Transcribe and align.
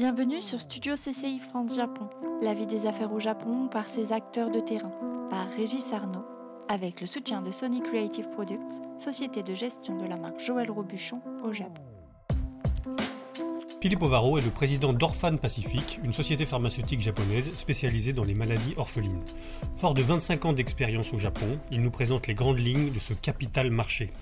Bienvenue 0.00 0.40
sur 0.40 0.62
Studio 0.62 0.94
CCI 0.94 1.40
France 1.50 1.76
Japon, 1.76 2.08
la 2.40 2.54
vie 2.54 2.64
des 2.64 2.86
affaires 2.86 3.12
au 3.12 3.20
Japon 3.20 3.68
par 3.70 3.86
ses 3.86 4.12
acteurs 4.12 4.50
de 4.50 4.58
terrain, 4.58 4.94
par 5.28 5.46
Régis 5.50 5.92
Arnaud, 5.92 6.24
avec 6.70 7.02
le 7.02 7.06
soutien 7.06 7.42
de 7.42 7.50
Sony 7.50 7.82
Creative 7.82 8.26
Products, 8.30 8.80
société 8.96 9.42
de 9.42 9.54
gestion 9.54 9.98
de 9.98 10.06
la 10.06 10.16
marque 10.16 10.40
Joël 10.40 10.70
Robuchon 10.70 11.20
au 11.44 11.52
Japon. 11.52 11.82
Philippe 13.82 14.00
Ovaro 14.00 14.38
est 14.38 14.42
le 14.42 14.50
président 14.50 14.94
d'Orphan 14.94 15.36
Pacific, 15.36 16.00
une 16.02 16.14
société 16.14 16.46
pharmaceutique 16.46 17.02
japonaise 17.02 17.52
spécialisée 17.52 18.14
dans 18.14 18.24
les 18.24 18.32
maladies 18.32 18.72
orphelines. 18.78 19.20
Fort 19.76 19.92
de 19.92 20.00
25 20.00 20.46
ans 20.46 20.52
d'expérience 20.54 21.12
au 21.12 21.18
Japon, 21.18 21.58
il 21.70 21.82
nous 21.82 21.90
présente 21.90 22.26
les 22.26 22.34
grandes 22.34 22.58
lignes 22.58 22.90
de 22.90 23.00
ce 23.00 23.12
capital 23.12 23.70
marché. 23.70 24.12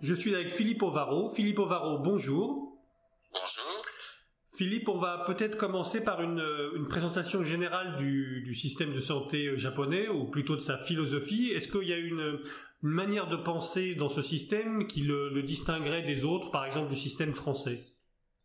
Je 0.00 0.12
suis 0.12 0.34
avec 0.34 0.50
Philippe 0.50 0.82
Ovaro. 0.82 1.30
Philippe 1.30 1.60
Ovaro, 1.60 1.98
bonjour. 1.98 2.69
Bonjour. 3.32 3.82
Philippe, 4.52 4.88
on 4.88 4.98
va 4.98 5.24
peut-être 5.26 5.56
commencer 5.56 6.04
par 6.04 6.20
une, 6.20 6.44
une 6.74 6.88
présentation 6.88 7.42
générale 7.44 7.96
du, 7.96 8.42
du, 8.42 8.54
système 8.54 8.92
de 8.92 9.00
santé 9.00 9.56
japonais, 9.56 10.08
ou 10.08 10.28
plutôt 10.28 10.56
de 10.56 10.60
sa 10.60 10.78
philosophie. 10.78 11.50
Est-ce 11.52 11.68
qu'il 11.68 11.88
y 11.88 11.92
a 11.92 11.96
une, 11.96 12.42
une, 12.82 12.90
manière 12.90 13.28
de 13.28 13.36
penser 13.36 13.94
dans 13.94 14.08
ce 14.08 14.22
système 14.22 14.86
qui 14.86 15.02
le, 15.02 15.30
le 15.30 15.42
distinguerait 15.42 16.02
des 16.02 16.24
autres, 16.24 16.50
par 16.50 16.66
exemple 16.66 16.88
du 16.92 17.00
système 17.00 17.32
français? 17.32 17.86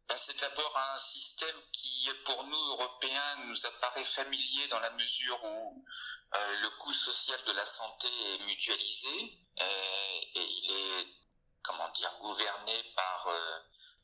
Ben, 0.08 0.16
C'est 0.18 0.40
d'abord 0.40 0.80
un 0.94 0.98
système 1.00 1.56
qui, 1.72 2.08
pour 2.24 2.46
nous, 2.46 2.74
Européens, 2.74 3.48
nous 3.48 3.66
apparaît 3.66 4.06
familier 4.06 4.68
dans 4.70 4.80
la 4.80 4.92
mesure 4.92 5.40
où 5.44 5.84
euh, 6.36 6.38
le 6.62 6.70
coût 6.80 6.94
social 6.94 7.40
de 7.48 7.54
la 7.54 7.66
santé 7.66 8.08
est 8.08 8.46
mutualisé 8.46 9.40
euh, 9.60 10.40
et 10.40 10.44
il 10.44 10.72
est 10.72 11.08
comment 11.66 11.90
dire, 11.96 12.12
gouverné 12.22 12.74
par 12.96 13.28
euh, 13.28 13.60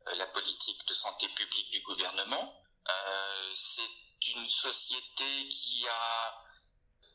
la 0.05 0.27
politique 0.27 0.85
de 0.87 0.93
santé 0.93 1.27
publique 1.29 1.71
du 1.71 1.81
gouvernement. 1.81 2.61
Euh, 2.89 3.53
c'est 3.55 4.33
une 4.35 4.49
société 4.49 5.47
qui 5.47 5.87
a 5.87 6.45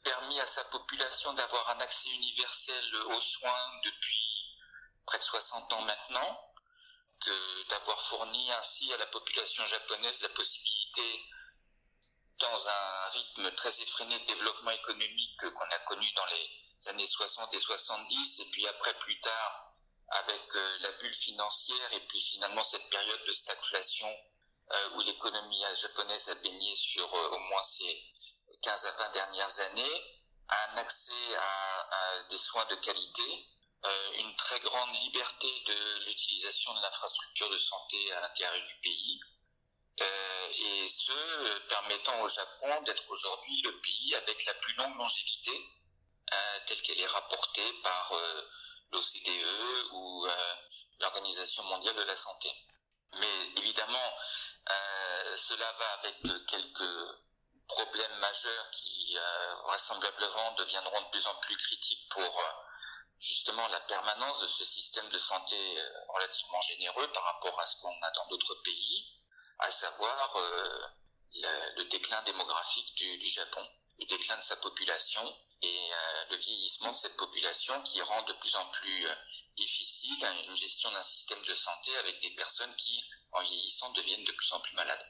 permis 0.05 0.39
à 0.41 0.47
sa 0.47 0.65
population 0.65 1.33
d'avoir 1.34 1.70
un 1.70 1.81
accès 1.81 2.09
universel 2.11 2.97
aux 3.07 3.20
soins 3.20 3.70
depuis 3.84 4.57
près 5.05 5.19
de 5.19 5.23
60 5.23 5.73
ans 5.73 5.83
maintenant, 5.83 6.55
d'avoir 7.70 8.01
fourni 8.03 8.53
ainsi 8.53 8.92
à 8.92 8.97
la 8.98 9.07
population 9.07 9.64
japonaise 9.67 10.20
la 10.23 10.29
possibilité, 10.31 11.25
dans 12.39 12.69
un 12.69 13.09
rythme 13.14 13.51
très 13.53 13.81
effréné 13.81 14.19
de 14.19 14.27
développement 14.27 14.73
économique 14.73 15.41
qu'on 15.41 15.70
a 15.70 15.79
connu 15.87 16.07
dans 16.12 16.27
les 16.27 16.89
années 16.89 17.07
60 17.07 17.55
et 17.55 17.61
70, 17.61 18.41
et 18.41 18.51
puis 18.51 18.67
après 18.67 18.95
plus 18.95 19.19
tard 19.20 19.66
avec 20.09 20.55
euh, 20.55 20.79
la 20.83 20.93
bulle 20.93 21.15
financière 21.15 21.93
et 21.93 22.01
puis 22.01 22.21
finalement 22.21 22.62
cette 22.62 22.89
période 22.91 23.25
de 23.27 23.33
stagflation 23.33 24.13
euh, 24.73 24.91
où 24.95 25.01
l'économie 25.01 25.63
japonaise 25.81 26.29
a 26.29 26.35
baigné 26.37 26.75
sur 26.77 27.13
euh, 27.13 27.29
au 27.31 27.39
moins 27.39 27.63
ces 27.63 28.03
15 28.63 28.85
à 28.85 28.91
20 28.93 29.13
dernières 29.13 29.61
années, 29.61 30.23
un 30.48 30.77
accès 30.79 31.37
à 31.37 32.23
des 32.31 32.39
soins 32.39 32.65
de 32.67 32.77
qualité, 32.77 33.47
une 34.19 34.35
très 34.37 34.59
grande 34.61 34.95
liberté 35.03 35.47
de 35.67 36.05
l'utilisation 36.07 36.73
de 36.75 36.81
l'infrastructure 36.81 37.51
de 37.51 37.59
santé 37.59 38.13
à 38.13 38.20
l'intérieur 38.20 38.67
du 38.67 38.75
pays, 38.81 39.20
et 39.98 40.89
ce 40.89 41.59
permettant 41.69 42.20
au 42.23 42.29
Japon 42.29 42.83
d'être 42.83 43.11
aujourd'hui 43.11 43.61
le 43.63 43.79
pays 43.81 44.15
avec 44.15 44.45
la 44.47 44.55
plus 44.55 44.75
longue 44.75 44.97
longévité, 44.97 45.53
telle 46.67 46.81
qu'elle 46.83 47.01
est 47.01 47.07
rapportée 47.07 47.73
par 47.83 48.13
l'OCDE 48.92 49.92
ou 49.92 50.27
euh, 50.27 50.55
l'Organisation 51.01 51.63
mondiale 51.64 51.97
de 51.97 52.02
la 52.02 52.17
santé. 52.17 52.51
Mais 53.14 53.48
évidemment, 53.57 54.13
euh, 54.70 55.36
cela 55.36 55.73
va 55.73 55.92
avec 56.01 56.47
quelques 56.47 57.19
problèmes 57.69 58.19
majeurs 58.19 58.70
qui 58.73 59.17
euh, 59.17 59.55
vraisemblablement 59.64 60.52
deviendront 60.52 61.01
de 61.02 61.11
plus 61.11 61.27
en 61.27 61.35
plus 61.36 61.57
critiques 61.57 62.08
pour 62.11 62.42
justement 63.19 63.67
la 63.69 63.80
permanence 63.80 64.41
de 64.41 64.47
ce 64.47 64.64
système 64.64 65.08
de 65.08 65.18
santé 65.18 65.57
relativement 66.08 66.61
généreux 66.61 67.08
par 67.13 67.24
rapport 67.24 67.58
à 67.58 67.67
ce 67.67 67.80
qu'on 67.80 68.03
a 68.03 68.11
dans 68.11 68.27
d'autres 68.29 68.55
pays, 68.63 69.05
à 69.58 69.70
savoir 69.70 70.39
le, 71.35 71.85
déclin 71.85 72.20
démographique 72.23 72.95
du 72.95 73.29
Japon, 73.29 73.67
le 74.01 74.07
déclin 74.07 74.36
de 74.36 74.42
sa 74.42 74.57
population 74.57 75.23
et 75.62 75.67
euh, 75.67 76.33
le 76.33 76.36
vieillissement 76.36 76.92
de 76.92 76.96
cette 76.96 77.17
population 77.17 77.74
qui 77.84 78.01
rend 78.02 78.23
de 78.29 78.33
plus 78.34 78.55
en 78.57 78.64
plus 78.73 79.07
euh, 79.07 79.14
difficile 79.57 80.27
une 80.48 80.57
gestion 80.57 80.90
d'un 80.90 81.02
système 81.02 81.39
de 81.48 81.55
santé 81.55 81.90
avec 82.02 82.20
des 82.23 82.35
personnes 82.36 82.74
qui, 82.77 83.02
en 83.33 83.42
vieillissant, 83.42 83.92
deviennent 83.95 84.24
de 84.24 84.33
plus 84.33 84.52
en 84.52 84.61
plus 84.61 84.77
malades. 84.77 85.05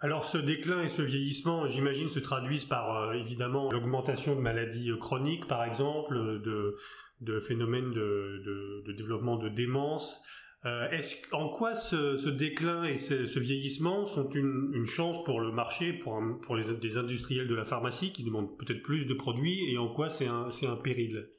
Alors 0.00 0.24
ce 0.24 0.38
déclin 0.38 0.82
et 0.82 0.88
ce 0.88 1.02
vieillissement, 1.02 1.66
j'imagine, 1.66 2.08
se 2.08 2.20
traduisent 2.20 2.66
par 2.66 2.96
euh, 2.96 3.12
évidemment 3.14 3.68
l'augmentation 3.70 4.36
de 4.36 4.40
maladies 4.40 4.90
chroniques, 5.00 5.48
par 5.48 5.64
exemple, 5.64 6.14
de, 6.40 7.40
phénomènes 7.40 7.92
de 7.92 8.92
développement 8.96 9.36
de 9.36 9.48
démence. 9.48 10.22
Euh, 10.64 10.90
est-ce 10.90 11.14
en 11.32 11.50
quoi 11.50 11.76
ce, 11.76 12.28
déclin 12.28 12.82
et 12.82 12.98
ce, 12.98 13.38
vieillissement 13.38 14.06
sont 14.06 14.28
une, 14.30 14.72
une, 14.74 14.86
chance 14.86 15.22
pour 15.22 15.40
le 15.40 15.52
marché, 15.52 15.92
pour, 15.92 16.56
les 16.56 16.74
des 16.74 16.96
industriels 16.96 17.46
de 17.46 17.54
la 17.54 17.64
pharmacie 17.64 18.12
qui 18.12 18.24
demandent 18.24 18.58
peut-être 18.58 18.82
plus 18.82 19.06
de 19.06 19.14
produits, 19.14 19.70
et 19.72 19.78
en 19.78 19.88
quoi 19.88 20.08
c'est 20.08 20.26
un, 20.26 20.50
péril? 20.82 21.30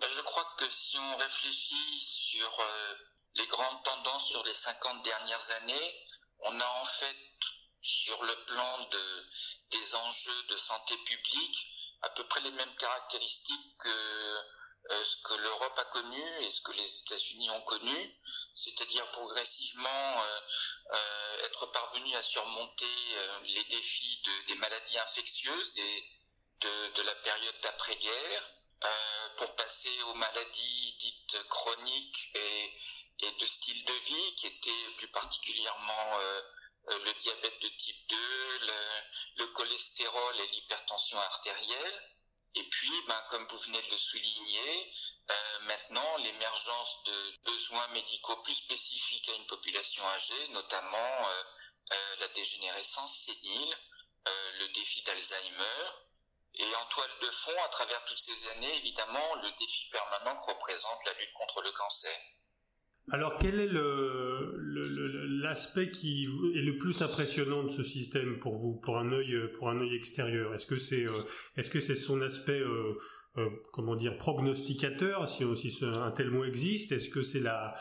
Ben 0.00 0.06
Je 0.10 0.22
crois 0.22 0.46
que 0.58 0.64
si 0.70 0.96
on 0.96 1.16
réfléchit 1.18 1.98
sur 1.98 2.48
euh, 2.48 2.94
les 3.36 3.46
grandes 3.48 3.82
tendances 3.84 4.28
sur 4.30 4.42
les 4.46 4.54
50 4.54 5.04
dernières 5.04 5.50
années, 5.62 5.94
on 6.40 6.58
a 6.58 6.80
en 6.80 6.84
fait 6.86 7.16
sur 7.82 8.22
le 8.22 8.34
plan 8.46 8.88
de, 8.90 9.76
des 9.76 9.94
enjeux 9.94 10.42
de 10.48 10.56
santé 10.56 10.94
publique 11.04 11.66
à 12.02 12.08
peu 12.10 12.24
près 12.24 12.40
les 12.40 12.50
mêmes 12.52 12.76
caractéristiques 12.78 13.76
que 13.78 13.90
ce 14.88 15.16
que 15.22 15.34
l'Europe 15.34 15.78
a 15.78 15.84
connu 15.84 16.42
et 16.42 16.50
ce 16.50 16.60
que 16.62 16.72
les 16.72 17.00
États-Unis 17.00 17.50
ont 17.50 17.60
connu, 17.62 18.18
c'est-à-dire 18.54 19.08
progressivement 19.10 20.22
euh, 20.22 20.40
euh, 20.92 21.44
être 21.44 21.66
parvenu 21.66 22.14
à 22.16 22.22
surmonter 22.22 22.86
les 23.44 23.64
défis 23.64 24.20
de, 24.24 24.46
des 24.48 24.54
maladies 24.56 24.98
infectieuses 24.98 25.74
de, 25.74 27.02
la 27.02 27.14
période 27.16 27.58
d'après-guerre, 27.62 28.50
pour 29.36 29.54
passer 29.56 30.02
aux 30.02 30.14
maladies 30.14 30.96
dites 30.98 31.48
chroniques 31.48 32.30
et, 32.34 33.30
de 33.38 33.46
style 33.46 33.84
de 33.84 33.92
vie, 33.92 34.34
qui 34.36 34.46
étaient 34.46 34.94
plus 34.96 35.08
particulièrement 35.08 36.18
le 36.88 37.12
diabète 37.20 37.62
de 37.62 37.68
type 37.68 38.08
2, 38.08 38.16
le, 38.16 39.00
le 39.36 39.46
cholestérol 39.48 40.40
et 40.40 40.46
l'hypertension 40.48 41.18
artérielle 41.18 42.02
et 42.56 42.64
puis, 42.64 42.92
ben, 43.06 43.22
comme 43.30 43.46
vous 43.46 43.58
venez 43.58 43.80
de 43.80 43.90
le 43.90 43.96
souligner, 43.96 44.92
euh, 45.30 45.34
maintenant 45.66 46.16
l'émergence 46.18 47.04
de 47.04 47.50
besoins 47.52 47.86
médicaux 47.88 48.36
plus 48.42 48.54
spécifiques 48.54 49.28
à 49.28 49.36
une 49.36 49.46
population 49.46 50.02
âgée, 50.08 50.48
notamment 50.48 51.28
euh, 51.28 51.42
euh, 51.92 52.16
la 52.20 52.28
dégénérescence 52.28 53.24
sénile, 53.24 53.76
le 54.58 54.68
défi 54.74 55.02
d'Alzheimer, 55.04 55.90
et 56.54 56.74
en 56.74 56.84
toile 56.86 57.10
de 57.22 57.30
fond, 57.30 57.64
à 57.64 57.68
travers 57.68 58.04
toutes 58.04 58.18
ces 58.18 58.48
années, 58.50 58.76
évidemment, 58.76 59.34
le 59.36 59.50
défi 59.58 59.88
permanent 59.90 60.38
que 60.40 60.50
représente 60.50 61.04
la 61.06 61.12
lutte 61.14 61.32
contre 61.32 61.62
le 61.62 61.70
cancer. 61.70 62.18
Alors, 63.12 63.38
quel 63.40 63.58
est 63.58 63.66
le, 63.66 64.56
l'aspect 65.42 65.90
qui 65.90 66.24
est 66.54 66.62
le 66.62 66.76
plus 66.78 67.02
impressionnant 67.02 67.64
de 67.64 67.70
ce 67.70 67.82
système 67.82 68.38
pour 68.38 68.56
vous, 68.56 68.74
pour 68.76 68.98
un 68.98 69.12
œil, 69.12 69.36
pour 69.58 69.70
un 69.70 69.80
œil 69.80 69.94
extérieur? 69.94 70.54
Est-ce 70.54 70.66
que 70.66 70.78
c'est, 70.78 71.06
euh, 71.06 71.22
est-ce 71.56 71.70
que 71.70 71.80
c'est 71.80 71.94
son 71.94 72.20
aspect, 72.22 72.60
euh, 72.60 72.98
euh, 73.38 73.48
comment 73.72 73.96
dire, 73.96 74.16
prognosticateur, 74.18 75.28
si, 75.28 75.44
un 75.82 76.10
tel 76.10 76.30
mot 76.30 76.44
existe? 76.44 76.92
Est-ce 76.92 77.10
que 77.10 77.22
c'est 77.22 77.40
la, 77.40 77.74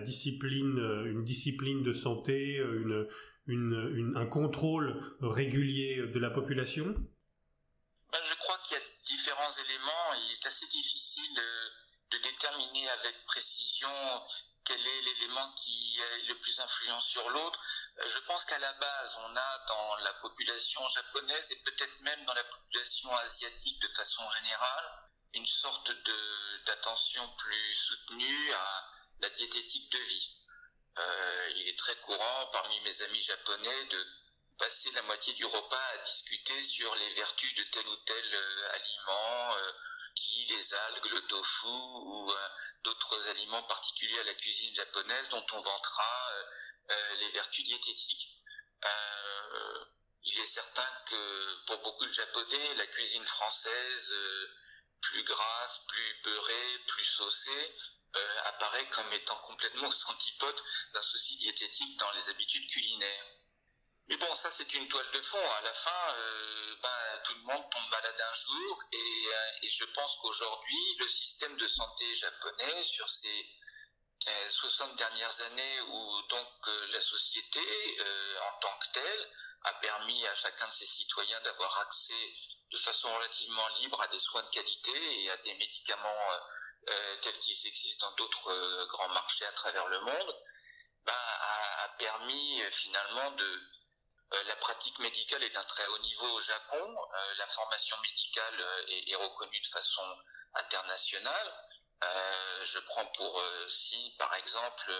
discipline, 0.00 0.78
une 1.06 1.24
discipline 1.24 1.82
de 1.82 1.92
santé, 1.92 2.60
un 3.48 4.26
contrôle 4.26 5.16
régulier 5.20 6.06
de 6.06 6.18
la 6.18 6.30
population? 6.30 6.86
Ben, 6.86 8.18
Je 8.22 8.36
crois 8.38 8.56
qu'il 8.64 8.76
y 8.76 8.80
a 8.80 8.82
différents 9.06 9.52
éléments. 9.66 10.14
Il 10.26 10.32
est 10.32 10.46
assez 10.46 10.66
difficile 10.66 11.34
de 12.12 12.18
déterminer 12.22 12.88
avec 12.88 13.14
précision 13.26 13.88
quel 14.64 14.86
est 14.86 15.02
l'élément 15.02 15.52
qui 15.52 16.00
est 16.00 16.22
le 16.28 16.38
plus 16.40 16.58
influent 16.60 17.00
sur 17.00 17.28
l'autre. 17.30 17.60
Euh, 17.98 18.08
je 18.08 18.18
pense 18.20 18.44
qu'à 18.44 18.58
la 18.58 18.72
base, 18.74 19.16
on 19.18 19.36
a 19.36 19.58
dans 19.68 19.96
la 19.96 20.12
population 20.14 20.86
japonaise 20.88 21.50
et 21.52 21.56
peut-être 21.64 22.00
même 22.00 22.24
dans 22.24 22.34
la 22.34 22.44
population 22.44 23.14
asiatique 23.18 23.80
de 23.80 23.88
façon 23.88 24.28
générale 24.30 25.08
une 25.34 25.46
sorte 25.46 25.90
de 25.90 26.64
d'attention 26.66 27.28
plus 27.36 27.74
soutenue 27.74 28.52
à 28.52 28.90
la 29.20 29.30
diététique 29.30 29.92
de 29.92 29.98
vie. 29.98 30.36
Euh, 30.96 31.50
il 31.56 31.68
est 31.68 31.78
très 31.78 31.96
courant 31.96 32.46
parmi 32.52 32.80
mes 32.80 33.02
amis 33.02 33.20
japonais 33.20 33.84
de 33.86 34.06
passer 34.58 34.90
la 34.92 35.02
moitié 35.02 35.34
du 35.34 35.44
repas 35.44 35.88
à 35.94 35.98
discuter 36.04 36.62
sur 36.62 36.94
les 36.94 37.14
vertus 37.14 37.54
de 37.56 37.64
tel 37.64 37.86
ou 37.88 37.96
tel 37.96 38.34
euh, 38.34 38.70
aliment, 38.72 39.56
les 40.48 40.74
algues, 40.74 41.10
le 41.10 41.20
tofu 41.22 41.66
ou 41.66 42.32
d'autres 42.82 43.28
aliments 43.28 43.62
particuliers 43.64 44.20
à 44.20 44.24
la 44.24 44.34
cuisine 44.34 44.74
japonaise 44.74 45.28
dont 45.30 45.44
on 45.52 45.60
vantera 45.60 46.32
les 47.18 47.30
vertus 47.32 47.64
diététiques. 47.64 48.38
il 50.24 50.38
est 50.38 50.46
certain 50.46 50.88
que 51.06 51.64
pour 51.66 51.78
beaucoup 51.78 52.06
de 52.06 52.12
Japonais, 52.12 52.74
la 52.74 52.86
cuisine 52.88 53.24
française, 53.24 54.14
plus 55.00 55.24
grasse, 55.24 55.80
plus 55.88 56.20
beurrée, 56.24 56.78
plus 56.86 57.04
saucée, 57.04 57.76
apparaît 58.46 58.88
comme 58.90 59.12
étant 59.12 59.38
complètement 59.46 59.88
aux 59.88 60.10
antipodes 60.10 60.62
d'un 60.92 61.02
souci 61.02 61.36
diététique 61.38 61.98
dans 61.98 62.12
les 62.12 62.28
habitudes 62.28 62.70
culinaires. 62.70 63.26
Mais 64.08 64.16
bon, 64.18 64.34
ça 64.36 64.50
c'est 64.50 64.72
une 64.74 64.86
toile 64.88 65.10
de 65.12 65.20
fond. 65.22 65.50
À 65.58 65.62
la 65.62 65.72
fin, 65.72 66.14
euh, 66.14 66.76
ben, 66.82 67.22
tout 67.24 67.34
le 67.34 67.40
monde 67.40 67.70
tombe 67.70 67.90
malade 67.90 68.20
un 68.20 68.34
jour 68.34 68.82
et, 68.92 69.26
euh, 69.28 69.50
et 69.62 69.68
je 69.70 69.84
pense 69.86 70.16
qu'aujourd'hui, 70.20 70.96
le 70.98 71.08
système 71.08 71.56
de 71.56 71.66
santé 71.66 72.14
japonais, 72.14 72.82
sur 72.82 73.08
ces 73.08 73.48
60 74.50 74.90
euh, 74.90 74.94
dernières 74.96 75.40
années 75.42 75.80
où 75.80 76.22
donc 76.28 76.66
la 76.92 77.00
société 77.00 77.60
en 78.42 78.60
tant 78.60 78.78
que 78.78 78.92
telle 78.92 79.30
a 79.64 79.72
permis 79.74 80.26
à 80.26 80.34
chacun 80.34 80.66
de 80.66 80.72
ses 80.72 80.86
citoyens 80.86 81.40
d'avoir 81.40 81.78
accès 81.80 82.34
de 82.70 82.76
façon 82.78 83.12
relativement 83.14 83.68
libre 83.80 84.00
à 84.02 84.08
des 84.08 84.18
soins 84.18 84.42
de 84.42 84.50
qualité 84.50 85.22
et 85.22 85.30
à 85.30 85.36
des 85.38 85.54
médicaments 85.54 86.38
tels 87.22 87.38
qu'ils 87.40 87.66
existent 87.66 88.08
dans 88.08 88.16
d'autres 88.16 88.84
grands 88.86 89.08
marchés 89.10 89.46
à 89.46 89.52
travers 89.52 89.86
le 89.88 90.00
monde, 90.00 90.36
ben, 91.04 91.12
a, 91.12 91.88
permis 91.98 92.62
finalement 92.70 93.30
de 93.32 93.62
la 94.46 94.56
pratique 94.56 94.98
médicale 94.98 95.42
est 95.42 95.50
d'un 95.50 95.64
très 95.64 95.86
haut 95.86 95.98
niveau 96.00 96.26
au 96.26 96.40
Japon. 96.40 96.96
Euh, 97.14 97.34
la 97.38 97.46
formation 97.46 97.96
médicale 98.00 98.60
euh, 98.60 98.86
est, 98.88 99.14
reconnue 99.14 99.60
de 99.60 99.66
façon 99.66 100.02
internationale. 100.54 101.54
je 102.64 102.78
prends 102.80 103.06
pour 103.06 103.42
signe, 103.68 104.12
par 104.18 104.32
exemple, 104.34 104.92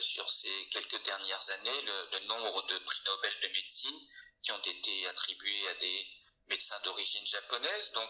sur 0.00 0.28
ces 0.28 0.68
quelques 0.70 1.02
dernières 1.02 1.50
années, 1.50 1.82
le, 1.82 2.18
nombre 2.26 2.62
de 2.66 2.78
prix 2.78 3.00
Nobel 3.06 3.40
de 3.40 3.48
médecine 3.48 4.00
qui 4.42 4.52
ont 4.52 4.62
été 4.62 5.08
attribués 5.08 5.68
à 5.68 5.74
des 5.74 6.06
médecins 6.48 6.78
d'origine 6.84 7.26
japonaise. 7.26 7.92
Donc, 7.92 8.08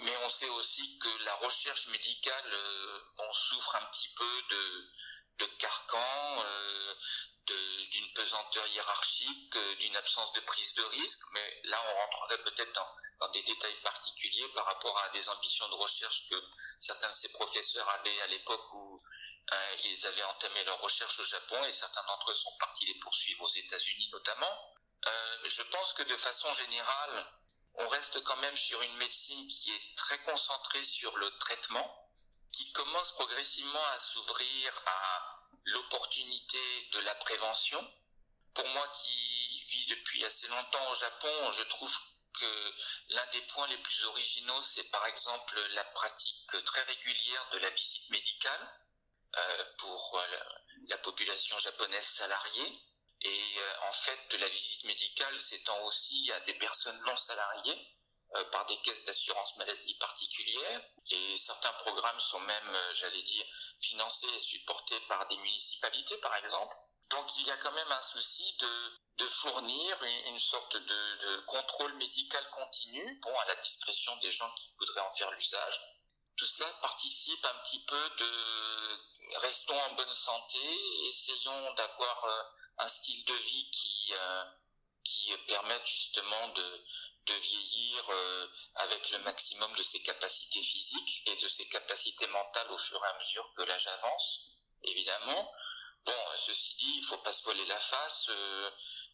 mais 0.00 0.16
on 0.24 0.28
sait 0.28 0.48
aussi 0.50 0.98
que 0.98 1.24
la 1.24 1.34
recherche 1.36 1.88
médicale, 1.88 2.52
on 3.18 3.32
souffre 3.32 3.76
un 3.76 3.86
petit 3.86 4.08
peu 4.14 4.42
de, 4.50 4.90
de 5.38 5.46
carcan, 5.58 6.44
d'une 7.90 8.12
pesanteur 8.12 8.66
hiérarchique, 8.68 9.56
euh, 9.56 9.74
d'une 9.76 9.96
absence 9.96 10.32
de 10.34 10.40
prise 10.40 10.74
de 10.74 10.82
risque, 10.82 11.20
mais 11.32 11.60
là 11.64 11.80
on 11.88 11.94
rentrerait 12.00 12.42
peut-être 12.42 12.72
dans, 12.72 13.28
des 13.32 13.42
détails 13.42 13.80
particuliers 13.82 14.48
par 14.54 14.64
rapport 14.66 14.96
à 14.98 15.08
des 15.10 15.28
ambitions 15.28 15.68
de 15.68 15.74
recherche 15.74 16.28
que 16.30 16.42
certains 16.78 17.08
de 17.08 17.14
ces 17.14 17.32
professeurs 17.32 17.88
avaient 17.88 18.20
à 18.22 18.26
l'époque 18.28 18.72
où 18.74 19.02
euh, 19.52 19.76
ils 19.84 20.06
avaient 20.06 20.22
entamé 20.24 20.62
leur 20.64 20.80
recherche 20.80 21.18
au 21.18 21.24
Japon 21.24 21.64
et 21.64 21.72
certains 21.72 22.04
d'entre 22.04 22.30
eux 22.30 22.34
sont 22.34 22.56
partis 22.58 22.86
les 22.86 22.98
poursuivre 23.00 23.42
aux 23.42 23.48
États-Unis 23.48 24.08
notamment. 24.12 24.74
Euh, 25.06 25.36
je 25.48 25.62
pense 25.62 25.94
que 25.94 26.02
de 26.04 26.16
façon 26.16 26.52
générale, 26.54 27.32
on 27.74 27.88
reste 27.88 28.22
quand 28.24 28.36
même 28.36 28.56
sur 28.56 28.80
une 28.82 28.96
médecine 28.96 29.48
qui 29.48 29.72
est 29.72 29.96
très 29.96 30.18
concentrée 30.20 30.84
sur 30.84 31.16
le 31.16 31.30
traitement, 31.38 32.10
qui 32.52 32.72
commence 32.72 33.12
progressivement 33.12 33.84
à 33.94 33.98
s'ouvrir 33.98 34.82
à 34.86 35.27
l'opportunité 35.72 36.88
de 36.92 37.00
la 37.00 37.14
prévention. 37.16 37.84
Pour 38.54 38.66
moi 38.68 38.88
qui 38.94 39.64
vis 39.68 39.86
depuis 39.86 40.24
assez 40.24 40.48
longtemps 40.48 40.90
au 40.90 40.94
Japon, 40.94 41.52
je 41.52 41.62
trouve 41.64 41.94
que 42.32 42.74
l'un 43.10 43.26
des 43.32 43.42
points 43.42 43.66
les 43.68 43.78
plus 43.78 44.04
originaux, 44.04 44.62
c'est 44.62 44.90
par 44.90 45.06
exemple 45.06 45.58
la 45.72 45.84
pratique 45.84 46.64
très 46.64 46.82
régulière 46.82 47.48
de 47.52 47.58
la 47.58 47.70
visite 47.70 48.10
médicale 48.10 48.74
euh, 49.36 49.64
pour 49.78 50.18
euh, 50.18 50.38
la 50.88 50.98
population 50.98 51.58
japonaise 51.58 52.06
salariée 52.06 52.82
et 53.20 53.58
euh, 53.58 53.88
en 53.88 53.92
fait 53.92 54.34
la 54.38 54.48
visite 54.48 54.84
médicale 54.84 55.38
s'étend 55.38 55.78
aussi 55.84 56.30
à 56.32 56.40
des 56.40 56.54
personnes 56.54 57.00
non 57.04 57.16
salariées 57.16 57.86
par 58.52 58.66
des 58.66 58.76
caisses 58.78 59.04
d'assurance 59.04 59.56
maladie 59.56 59.94
particulières 59.94 60.82
et 61.10 61.36
certains 61.36 61.72
programmes 61.84 62.20
sont 62.20 62.40
même, 62.40 62.74
euh, 62.74 62.94
j'allais 62.94 63.22
dire, 63.22 63.44
financés 63.80 64.28
et 64.34 64.38
supportés 64.38 65.00
par 65.08 65.26
des 65.28 65.36
municipalités 65.36 66.16
par 66.18 66.34
exemple. 66.36 66.76
Donc 67.10 67.26
il 67.38 67.46
y 67.46 67.50
a 67.50 67.56
quand 67.56 67.72
même 67.72 67.90
un 67.90 68.02
souci 68.02 68.54
de, 68.60 69.24
de 69.24 69.28
fournir 69.28 70.02
une, 70.26 70.38
sorte 70.38 70.76
de, 70.76 71.16
de, 71.16 71.40
contrôle 71.46 71.94
médical 71.94 72.44
continu, 72.50 73.18
bon, 73.22 73.38
à 73.38 73.46
la 73.46 73.54
discrétion 73.56 74.14
des 74.18 74.30
gens 74.30 74.52
qui 74.56 74.74
voudraient 74.78 75.00
en 75.00 75.10
faire 75.12 75.30
l'usage. 75.30 75.80
Tout 76.36 76.46
cela 76.46 76.70
participe 76.82 77.44
un 77.46 77.58
petit 77.64 77.82
peu 77.84 78.10
de 78.18 79.38
restons 79.38 79.80
en 79.80 79.94
bonne 79.94 80.12
santé, 80.12 80.58
essayons 81.08 81.72
d'avoir 81.74 82.24
euh, 82.24 82.42
un 82.78 82.88
style 82.88 83.24
de 83.24 83.34
vie 83.34 83.70
qui, 83.70 84.12
qui 85.02 85.36
permette 85.48 85.86
justement 85.86 86.48
de, 86.48 86.84
de 87.28 87.34
vieillir 87.34 88.10
euh, 88.10 88.46
avec 88.76 89.10
le 89.10 89.18
maximum 89.20 89.74
de 89.76 89.82
ses 89.82 90.02
capacités 90.02 90.62
physiques 90.62 91.22
et 91.26 91.36
de 91.36 91.48
ses 91.48 91.68
capacités 91.68 92.26
mentales 92.28 92.70
au 92.70 92.78
fur 92.78 93.02
et 93.04 93.08
à 93.08 93.18
mesure 93.18 93.52
que 93.56 93.62
l'âge 93.62 93.86
avance, 93.86 94.58
évidemment. 94.84 95.52
Bon, 96.04 96.14
ceci 96.46 96.76
dit, 96.76 96.94
il 96.96 97.04
faut 97.04 97.18
pas 97.18 97.32
se 97.32 97.44
voler 97.44 97.66
la 97.66 97.78
face. 97.78 98.28
Euh, 98.30 98.70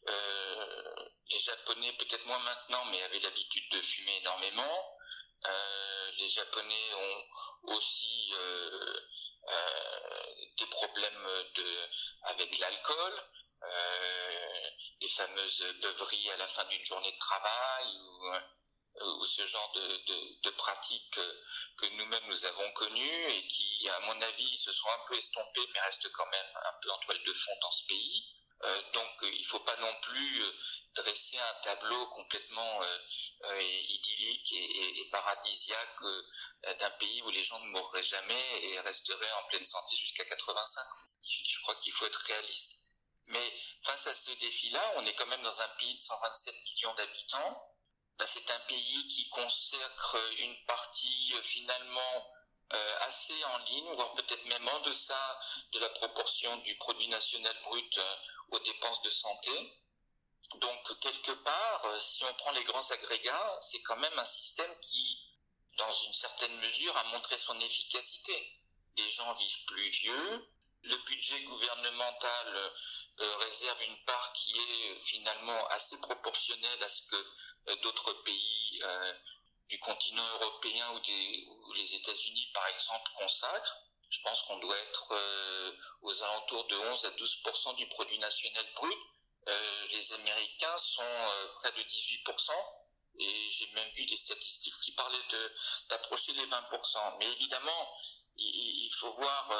euh, 0.09 0.95
les 1.31 1.39
Japonais, 1.41 1.93
peut-être 1.95 2.27
moins 2.27 2.39
maintenant, 2.39 2.85
mais 2.87 3.03
avaient 3.03 3.21
l'habitude 3.21 3.69
de 3.73 3.83
fumer 3.83 4.17
énormément. 4.19 4.99
les 6.19 6.29
Japonais 6.29 6.95
ont 6.95 7.75
aussi 7.75 8.33
des 10.57 10.67
problèmes 10.67 11.29
de, 11.55 11.89
avec 12.23 12.59
l'alcool 12.59 13.25
les 15.01 15.09
fameuses 15.09 15.65
beuveries 15.83 16.31
à 16.31 16.37
la 16.37 16.49
fin 16.49 16.65
d'une 16.65 16.85
journée 16.85 17.13
de 17.13 17.19
travail 17.19 17.99
ou, 17.99 18.27
euh, 18.27 19.25
ce 19.27 19.47
genre 19.47 19.73
de, 19.73 20.43
de, 20.43 20.51
pratiques 20.51 21.21
que 21.79 21.87
nous-mêmes 21.87 22.27
nous 22.29 22.45
avons 22.45 22.73
connues 22.73 23.27
et 23.29 23.49
qui, 23.49 23.89
à 23.89 23.99
mon 24.01 24.23
avis, 24.23 24.57
se 24.57 24.73
sont 24.73 24.89
un 24.89 25.05
peu 25.07 25.17
estompées 25.17 25.67
mais 25.73 25.81
restent 25.81 26.13
quand 26.13 26.27
même 26.31 26.57
un 26.65 26.73
peu 26.81 26.91
en 26.91 26.99
toile 26.99 27.23
de 27.23 27.33
fond 27.33 27.59
dans 27.61 27.71
ce 27.73 27.87
pays. 27.87 28.25
Euh, 28.65 28.83
donc 28.93 29.11
il 29.23 29.41
ne 29.41 29.47
faut 29.47 29.61
pas 29.61 29.77
non 29.77 29.95
plus 30.01 30.43
euh, 30.43 30.53
dresser 30.95 31.39
un 31.39 31.55
tableau 31.63 32.07
complètement 32.07 32.83
euh, 32.83 32.99
euh 33.45 33.63
idyllique 33.89 34.53
et, 34.53 35.09
paradisiaque 35.11 36.03
d'un 36.79 36.91
pays 36.93 37.23
où 37.23 37.31
les 37.31 37.45
gens 37.45 37.59
ne 37.61 37.71
mourraient 37.71 38.03
jamais 38.05 38.63
et 38.63 38.81
resteraient 38.81 39.33
en 39.33 39.49
pleine 39.49 39.65
santé 39.65 39.97
jusqu'à 39.97 40.25
85. 40.25 40.83
Je 41.23 41.61
crois 41.63 41.75
qu'il 41.77 41.93
faut 41.93 42.07
être 42.07 42.25
réaliste. 42.27 42.84
Mais 43.27 43.53
face 43.83 44.07
à 44.07 44.15
ce 44.15 44.31
défi-là, 44.33 44.93
on 44.97 45.07
est 45.07 45.15
quand 45.15 45.27
même 45.27 45.43
dans 45.43 45.61
un 45.61 45.69
pays 45.79 45.95
de 45.95 46.01
127 46.01 46.55
millions 46.65 46.95
d'habitants. 46.95 47.75
Ben, 48.19 48.27
c'est 48.29 48.49
un 48.51 48.59
pays 48.61 49.09
qui 49.09 49.29
consacre 49.31 50.17
une 50.39 50.57
partie 50.67 51.35
euh, 51.35 51.43
finalement 51.43 52.33
euh, 52.73 52.99
assez 53.01 53.45
en 53.45 53.59
ligne, 53.59 53.93
voire 53.93 54.15
peut-être 54.15 54.45
même 54.47 54.69
en 54.69 54.81
deçà 54.81 55.41
de 55.73 55.79
la 55.81 55.89
proportion 55.91 56.57
du 56.59 56.77
produit 56.77 57.09
national 57.09 57.57
brut 57.63 57.99
euh, 57.99 58.17
aux 58.53 58.59
dépenses 58.61 59.03
de 59.03 59.11
santé. 59.11 59.81
Donc 60.57 61.01
quelque 61.01 61.33
part, 61.33 62.01
si 62.01 62.23
on 62.25 62.35
prend 62.35 62.53
les 62.53 62.65
grands 62.65 62.89
agrégats, 62.91 63.59
c'est 63.61 63.83
quand 63.83 63.97
même 63.97 64.19
un 64.19 64.25
système 64.25 64.79
qui, 64.81 65.19
dans 65.77 65.93
une 66.07 66.13
certaine 66.13 66.57
mesure, 66.61 66.97
a 66.97 67.05
montré 67.05 67.37
son 67.37 67.59
efficacité. 67.61 68.61
Les 68.97 69.11
gens 69.11 69.33
vivent 69.35 69.65
plus 69.65 69.89
vieux, 69.89 70.49
le 70.83 70.97
budget 70.99 71.43
gouvernemental 71.43 72.73
euh, 73.21 73.37
réserve 73.37 73.81
une 73.85 74.05
part 74.07 74.33
qui 74.33 74.51
est 74.59 74.91
euh, 74.91 75.01
finalement 75.01 75.67
assez 75.69 75.97
proportionnelle 76.01 76.83
à 76.83 76.89
ce 76.89 77.03
que 77.07 77.27
euh, 77.69 77.77
d'autres 77.77 78.13
pays 78.25 78.83
du 79.69 79.79
continent 79.79 80.27
européen 80.41 80.91
ou, 80.95 81.01
des, 81.01 81.49
les 81.77 81.95
États-Unis, 81.95 82.51
par 82.53 82.67
exemple, 82.67 83.11
consacrent. 83.17 83.83
Je 84.11 84.21
pense 84.23 84.43
qu'on 84.43 84.59
doit 84.59 84.77
être 84.77 85.15
aux 86.03 86.23
alentours 86.23 86.67
de 86.67 86.77
11 86.77 87.05
à 87.05 87.11
12% 87.11 87.77
du 87.77 87.87
produit 87.89 88.19
national 88.19 88.67
brut. 88.75 88.99
les 89.91 90.13
Américains 90.13 90.79
sont 90.79 91.33
près 91.55 91.73
de 91.73 91.83
18% 91.83 92.53
et 93.19 93.51
j'ai 93.51 93.67
même 93.75 93.91
vu 93.95 94.05
des 94.05 94.17
statistiques 94.17 94.79
qui 94.83 94.93
parlaient 94.93 95.29
d'approcher 95.89 96.33
les 96.35 96.47
20 96.47 96.69
Mais 97.19 97.33
évidemment, 97.33 97.97
il 98.37 98.93
faut 98.93 99.13
voir 99.15 99.51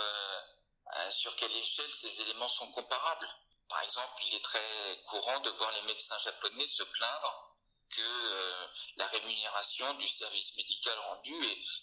sur 1.11 1.35
quelle 1.37 1.57
échelle 1.57 1.93
ces 1.93 2.21
éléments 2.23 2.49
sont 2.49 2.71
comparables? 2.73 3.29
Par 3.69 3.83
exemple, 3.83 4.23
il 4.29 4.35
est 4.35 4.45
très 4.45 5.03
courant 5.07 5.41
de 5.41 5.51
voir 5.51 5.73
les 5.73 5.83
médecins 5.83 6.19
japonais 6.19 6.67
se 6.67 6.83
plaindre 6.83 7.55
que 7.91 8.03
euh, 8.03 8.67
la 8.97 9.07
rémunération 9.07 9.95
du 9.95 10.09
service 10.09 10.57
médical 10.57 10.99
rendu 10.99 11.35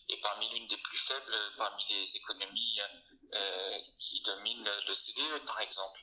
est, 0.10 0.18
parmi 0.22 0.50
l'une 0.50 0.68
des 0.68 0.78
plus 0.78 0.98
faibles 0.98 1.38
parmi 1.58 1.84
les 1.90 2.16
économies 2.18 2.82
euh, 3.34 3.80
qui 4.00 4.22
dominent 4.22 4.70
l'OCDE, 4.88 5.46
par 5.46 5.60
exemple. 5.62 6.00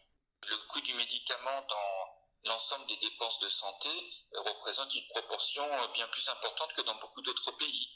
Le 0.46 0.56
coût 0.68 0.80
du 0.80 0.94
médicament 0.94 1.62
dans 1.68 2.18
l'ensemble 2.44 2.86
des 2.86 2.96
dépenses 2.96 3.40
de 3.40 3.48
santé 3.48 3.90
représente 4.32 4.94
une 4.94 5.06
proportion 5.08 5.66
bien 5.92 6.06
plus 6.08 6.28
importante 6.28 6.72
que 6.74 6.82
dans 6.82 6.94
beaucoup 6.96 7.20
d'autres 7.22 7.52
pays. 7.52 7.88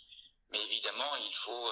Mais 0.53 0.63
évidemment, 0.71 1.17
il 1.17 1.35
faut, 1.35 1.69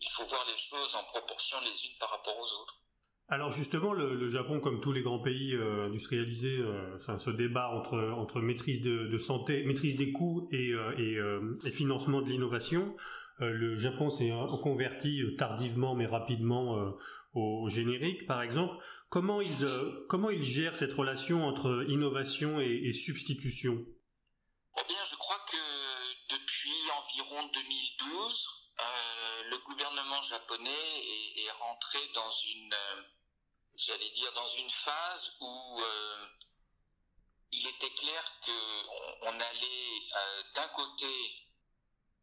il 0.00 0.10
faut 0.10 0.24
voir 0.26 0.44
les 0.46 0.56
choses 0.56 0.94
en 0.94 1.04
proportion 1.04 1.56
les 1.60 1.86
unes 1.86 1.98
par 1.98 2.10
rapport 2.10 2.36
aux 2.36 2.62
autres. 2.62 2.84
Alors 3.28 3.50
justement, 3.50 3.94
le, 3.94 4.28
Japon, 4.28 4.60
comme 4.60 4.80
tous 4.80 4.92
les 4.92 5.00
grands 5.00 5.18
pays 5.18 5.54
euh, 5.54 5.86
industrialisés, 5.86 6.58
euh, 6.58 6.98
se 7.18 7.30
débat 7.30 7.70
entre 7.70 7.98
entre 8.16 8.40
maîtrise 8.40 8.82
de, 8.82 9.18
santé, 9.18 9.64
maîtrise 9.64 9.96
des 9.96 10.12
coûts 10.12 10.48
et, 10.52 10.72
euh, 10.72 11.58
et, 11.64 11.70
financement 11.70 12.20
de 12.20 12.28
l'innovation. 12.28 12.94
le 13.40 13.76
Japon 13.76 14.10
s'est 14.10 14.30
converti 14.62 15.22
tardivement 15.38 15.94
mais 15.94 16.06
rapidement 16.06 16.94
au, 17.32 17.68
générique, 17.68 18.26
par 18.26 18.42
exemple. 18.42 18.74
Comment 19.08 19.40
il 19.40 19.56
comment 20.08 20.30
il 20.30 20.42
gère 20.42 20.76
cette 20.76 20.92
relation 20.92 21.46
entre 21.46 21.86
innovation 21.88 22.60
et, 22.60 22.92
substitution? 22.92 23.86
Eh 24.76 24.88
bien, 24.88 25.03
environ 27.34 27.50
2012, 27.52 28.48
le 29.50 29.58
gouvernement 29.58 30.22
japonais 30.22 30.70
est, 31.36 31.50
rentré 31.50 31.98
dans 32.14 32.30
une 32.30 32.74
j'allais 33.76 34.10
dire, 34.10 34.32
dans 34.34 34.48
une 34.48 34.70
phase 34.70 35.36
où 35.40 35.80
euh, 35.80 36.26
il 37.52 37.66
était 37.66 37.90
clair 37.90 38.32
qu'on 38.44 39.28
on 39.28 39.40
allait 39.40 40.00
euh, 40.16 40.42
d'un 40.54 40.68
côté 40.68 41.46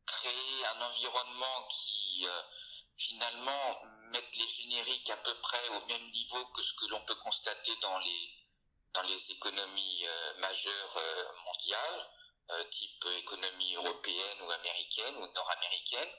créer 0.06 0.66
un 0.76 0.82
environnement 0.82 1.68
qui 1.70 2.26
euh, 2.26 2.42
finalement 2.98 3.82
mette 4.12 4.38
les 4.38 4.48
génériques 4.48 5.10
à 5.10 5.18
peu 5.18 5.34
près 5.42 5.70
au 5.70 5.86
même 5.88 6.10
niveau 6.12 6.46
que 6.48 6.62
ce 6.62 6.74
que 6.74 6.86
l'on 6.86 7.04
peut 7.06 7.16
constater 7.16 7.76
dans 7.82 8.00
les 8.00 8.30
dans 8.94 9.04
les 9.04 9.32
économies 9.32 10.06
majeures 10.40 11.02
mondiales, 11.46 12.10
type 12.70 13.06
économie 13.20 13.76
européenne 13.76 14.42
ou 14.42 14.52
américaine 14.52 15.16
ou 15.18 15.28
nord-américaine. 15.34 16.10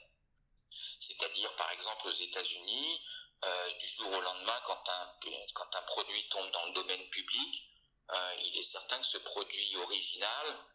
C'est-à-dire 0.99 1.55
par 1.55 1.71
exemple 1.71 2.07
aux 2.07 2.11
États-Unis, 2.11 3.01
euh, 3.45 3.71
du 3.79 3.87
jour 3.87 4.07
au 4.07 4.21
lendemain, 4.21 4.59
quand 4.65 4.89
un, 5.75 5.81
produit 5.81 6.29
tombe 6.29 6.49
dans 6.51 6.65
le 6.67 6.73
domaine 6.73 7.05
public, 7.09 7.63
euh, 8.09 8.35
il 8.45 8.57
est 8.57 8.63
certain 8.63 8.97
que 8.97 9.05
ce 9.05 9.17
produit 9.17 9.75
original, 9.77 10.47
euh, 10.47 10.72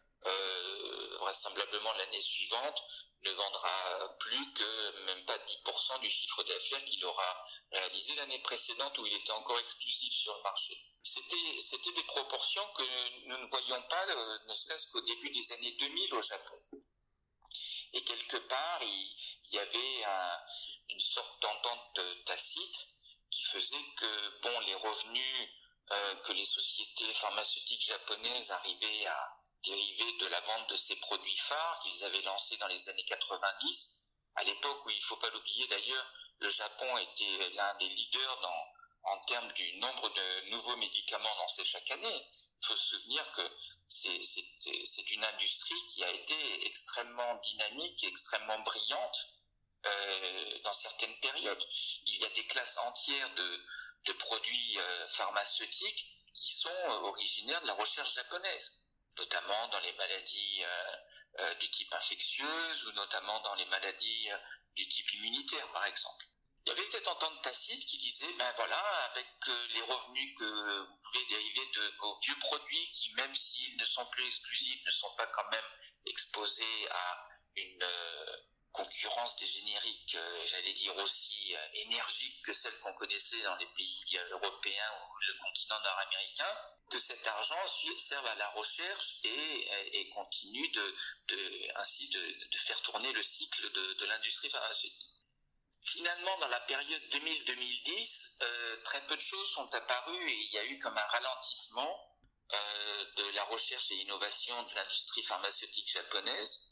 vraisemblablement 1.21 1.93
l'année 1.95 2.21
suivante, 2.21 2.83
ne 3.23 3.31
vendra 3.33 4.17
plus 4.21 4.53
que 4.55 5.05
même 5.07 5.25
pas 5.25 5.37
10% 5.37 6.01
du 6.01 6.11
chiffre 6.11 6.43
d'affaires 6.45 6.85
qu'il 6.85 7.05
aura 7.05 7.45
réalisé 7.73 8.15
l'année 8.15 8.39
précédente 8.41 8.97
où 8.99 9.07
il 9.07 9.13
était 9.15 9.33
encore 9.33 9.59
exclusif 9.59 10.13
sur 10.13 10.35
le 10.37 10.43
marché. 10.43 10.77
C'était, 11.03 11.93
des 11.95 12.05
proportions 12.05 12.67
que 12.75 12.83
nous 13.27 13.39
ne 13.39 13.47
voyions 13.49 13.83
pas, 13.83 14.07
ne 14.47 14.55
serait-ce 14.55 14.87
qu'au 14.93 15.01
début 15.01 15.31
des 15.31 15.53
années 15.53 15.73
2000 15.73 16.15
au 16.15 16.23
Japon. 16.23 16.61
Et 17.95 18.05
quelque 18.05 18.37
part, 18.37 18.83
il, 18.83 19.17
y 19.53 19.59
avait 19.59 20.05
un, 20.05 20.41
une 20.91 21.01
sorte 21.01 21.43
d'entente 21.43 22.01
tacite 22.27 22.89
qui 23.31 23.45
faisait 23.45 23.85
que 23.97 24.41
bon 24.43 24.61
les 24.61 24.75
revenus 24.75 25.49
euh, 25.91 26.15
que 26.17 26.33
les 26.33 26.45
sociétés 26.45 27.13
pharmaceutiques 27.15 27.83
japonaises 27.83 28.51
arrivaient 28.51 29.07
à 29.07 29.39
dériver 29.65 30.13
de 30.19 30.27
la 30.27 30.41
vente 30.41 30.71
de 30.71 30.77
ces 30.77 30.97
produits 30.97 31.37
phares 31.37 31.81
qu'ils 31.83 32.05
avaient 32.05 32.23
lancés 32.23 32.57
dans 32.59 32.67
les 32.69 32.89
années 32.89 33.05
90, 33.05 34.05
à 34.37 34.45
l'époque 34.45 34.87
où 34.87 34.91
il 34.91 34.97
ne 34.97 35.03
faut 35.03 35.17
pas 35.17 35.31
l'oublier 35.31 35.67
d'ailleurs, 35.67 36.13
le 36.41 36.49
Japon 36.49 36.99
était 36.99 37.51
l'un 37.51 37.75
des 37.75 37.89
leaders 37.89 38.41
dans, 38.41 39.13
en 39.13 39.19
termes 39.23 39.53
du 39.53 39.77
nombre 39.79 40.09
de 40.11 40.51
nouveaux 40.51 40.77
médicaments 40.77 41.35
lancés 41.39 41.65
chaque 41.65 41.91
année. 41.91 42.27
Il 42.61 42.67
faut 42.67 42.77
se 42.77 42.99
souvenir 42.99 43.33
que 43.33 43.43
c'est 43.89 45.11
une 45.11 45.25
industrie 45.25 45.87
qui 45.89 46.05
a 46.05 46.11
été 46.11 46.67
extrêmement 46.67 47.35
dynamique 47.37 48.05
extrêmement 48.05 48.59
brillante 48.61 49.27
euh, 49.87 50.59
dans 50.65 50.73
certaines 50.73 51.19
périodes. 51.21 51.65
Il 52.07 52.19
y 52.19 52.25
a 52.25 52.29
des 52.31 52.47
classes 52.47 52.77
entières 52.79 53.35
de, 53.35 53.65
de 54.07 54.13
produits 54.15 54.79
euh, 54.79 55.09
pharmaceutiques 55.09 56.05
qui 56.35 56.55
sont 56.55 56.69
euh, 56.69 57.01
originaires 57.09 57.61
de 57.63 57.67
la 57.67 57.75
recherche 57.75 58.15
japonaise, 58.15 58.88
notamment 59.19 59.69
dans 59.69 59.81
les 59.81 59.93
maladies 59.95 60.65
du 61.61 61.71
type 61.71 61.93
infectieuse 61.93 62.87
ou 62.87 62.93
notamment 62.93 63.41
dans 63.41 63.55
les 63.57 63.67
maladies 63.67 64.29
du 64.75 64.89
type 64.89 65.13
immunitaire, 65.15 65.71
par 65.73 65.85
exemple. 65.87 66.25
Il 66.67 66.71
y 66.71 66.73
avait 66.73 66.91
cette 66.91 67.09
entente 67.09 67.43
tacite 67.43 67.87
qui 67.87 67.99
disait, 67.99 68.33
ben 68.39 68.53
voilà, 68.57 68.79
avec 69.11 69.27
les 69.75 69.81
revenus 69.81 70.35
que 70.39 70.81
vous 70.81 70.99
pouvez 71.03 71.25
dériver 71.27 71.67
de 71.75 71.93
vos 72.01 72.19
vieux 72.21 72.39
produits, 72.41 72.91
qui 72.93 73.13
même 73.15 73.35
s'ils 73.35 73.77
ne 73.77 73.85
sont 73.85 74.05
plus 74.07 74.27
exclusifs, 74.27 74.85
ne 74.85 74.91
sont 74.91 75.15
pas 75.17 75.27
quand 75.29 75.49
même 75.51 75.71
exposés 76.07 76.89
à 76.91 77.29
une 77.57 77.87
concurrence 78.73 79.37
des 79.37 79.47
génériques, 79.47 80.15
euh, 80.15 80.47
j'allais 80.47 80.73
dire 80.75 80.97
aussi 80.99 81.55
euh, 81.55 81.69
énergique 81.75 82.43
que 82.45 82.53
celle 82.53 82.77
qu'on 82.81 82.93
connaissait 82.95 83.41
dans 83.43 83.57
les 83.57 83.67
pays 83.67 84.19
euh, 84.19 84.31
européens 84.33 84.93
ou 85.03 85.17
le 85.27 85.35
continent 85.43 85.81
nord-américain, 85.81 86.57
que 86.91 86.99
cet 86.99 87.27
argent 87.27 87.69
serve 87.97 88.27
à 88.27 88.35
la 88.37 88.49
recherche 88.51 89.21
et, 89.25 90.11
continue 90.15 90.73
ainsi 91.77 92.09
de, 92.09 92.57
faire 92.57 92.81
tourner 92.83 93.13
le 93.13 93.23
cycle 93.23 93.71
de, 93.71 94.07
l'industrie 94.07 94.49
pharmaceutique. 94.49 95.07
Finalement, 95.83 96.39
dans 96.39 96.49
la 96.49 96.61
période 96.61 97.03
2000-2010, 97.11 98.83
très 98.85 99.07
peu 99.07 99.17
de 99.17 99.21
choses 99.21 99.51
sont 99.51 99.75
apparues 99.75 100.31
et 100.31 100.35
il 100.35 100.53
y 100.53 100.59
a 100.59 100.65
eu 100.65 100.79
comme 100.79 100.97
un 100.97 101.07
ralentissement 101.09 102.19
de 102.51 103.35
la 103.35 103.45
recherche 103.45 103.91
et 103.91 103.97
l'innovation 103.97 104.63
de 104.63 104.75
l'industrie 104.75 105.23
pharmaceutique 105.25 105.93
japonaise 105.93 106.68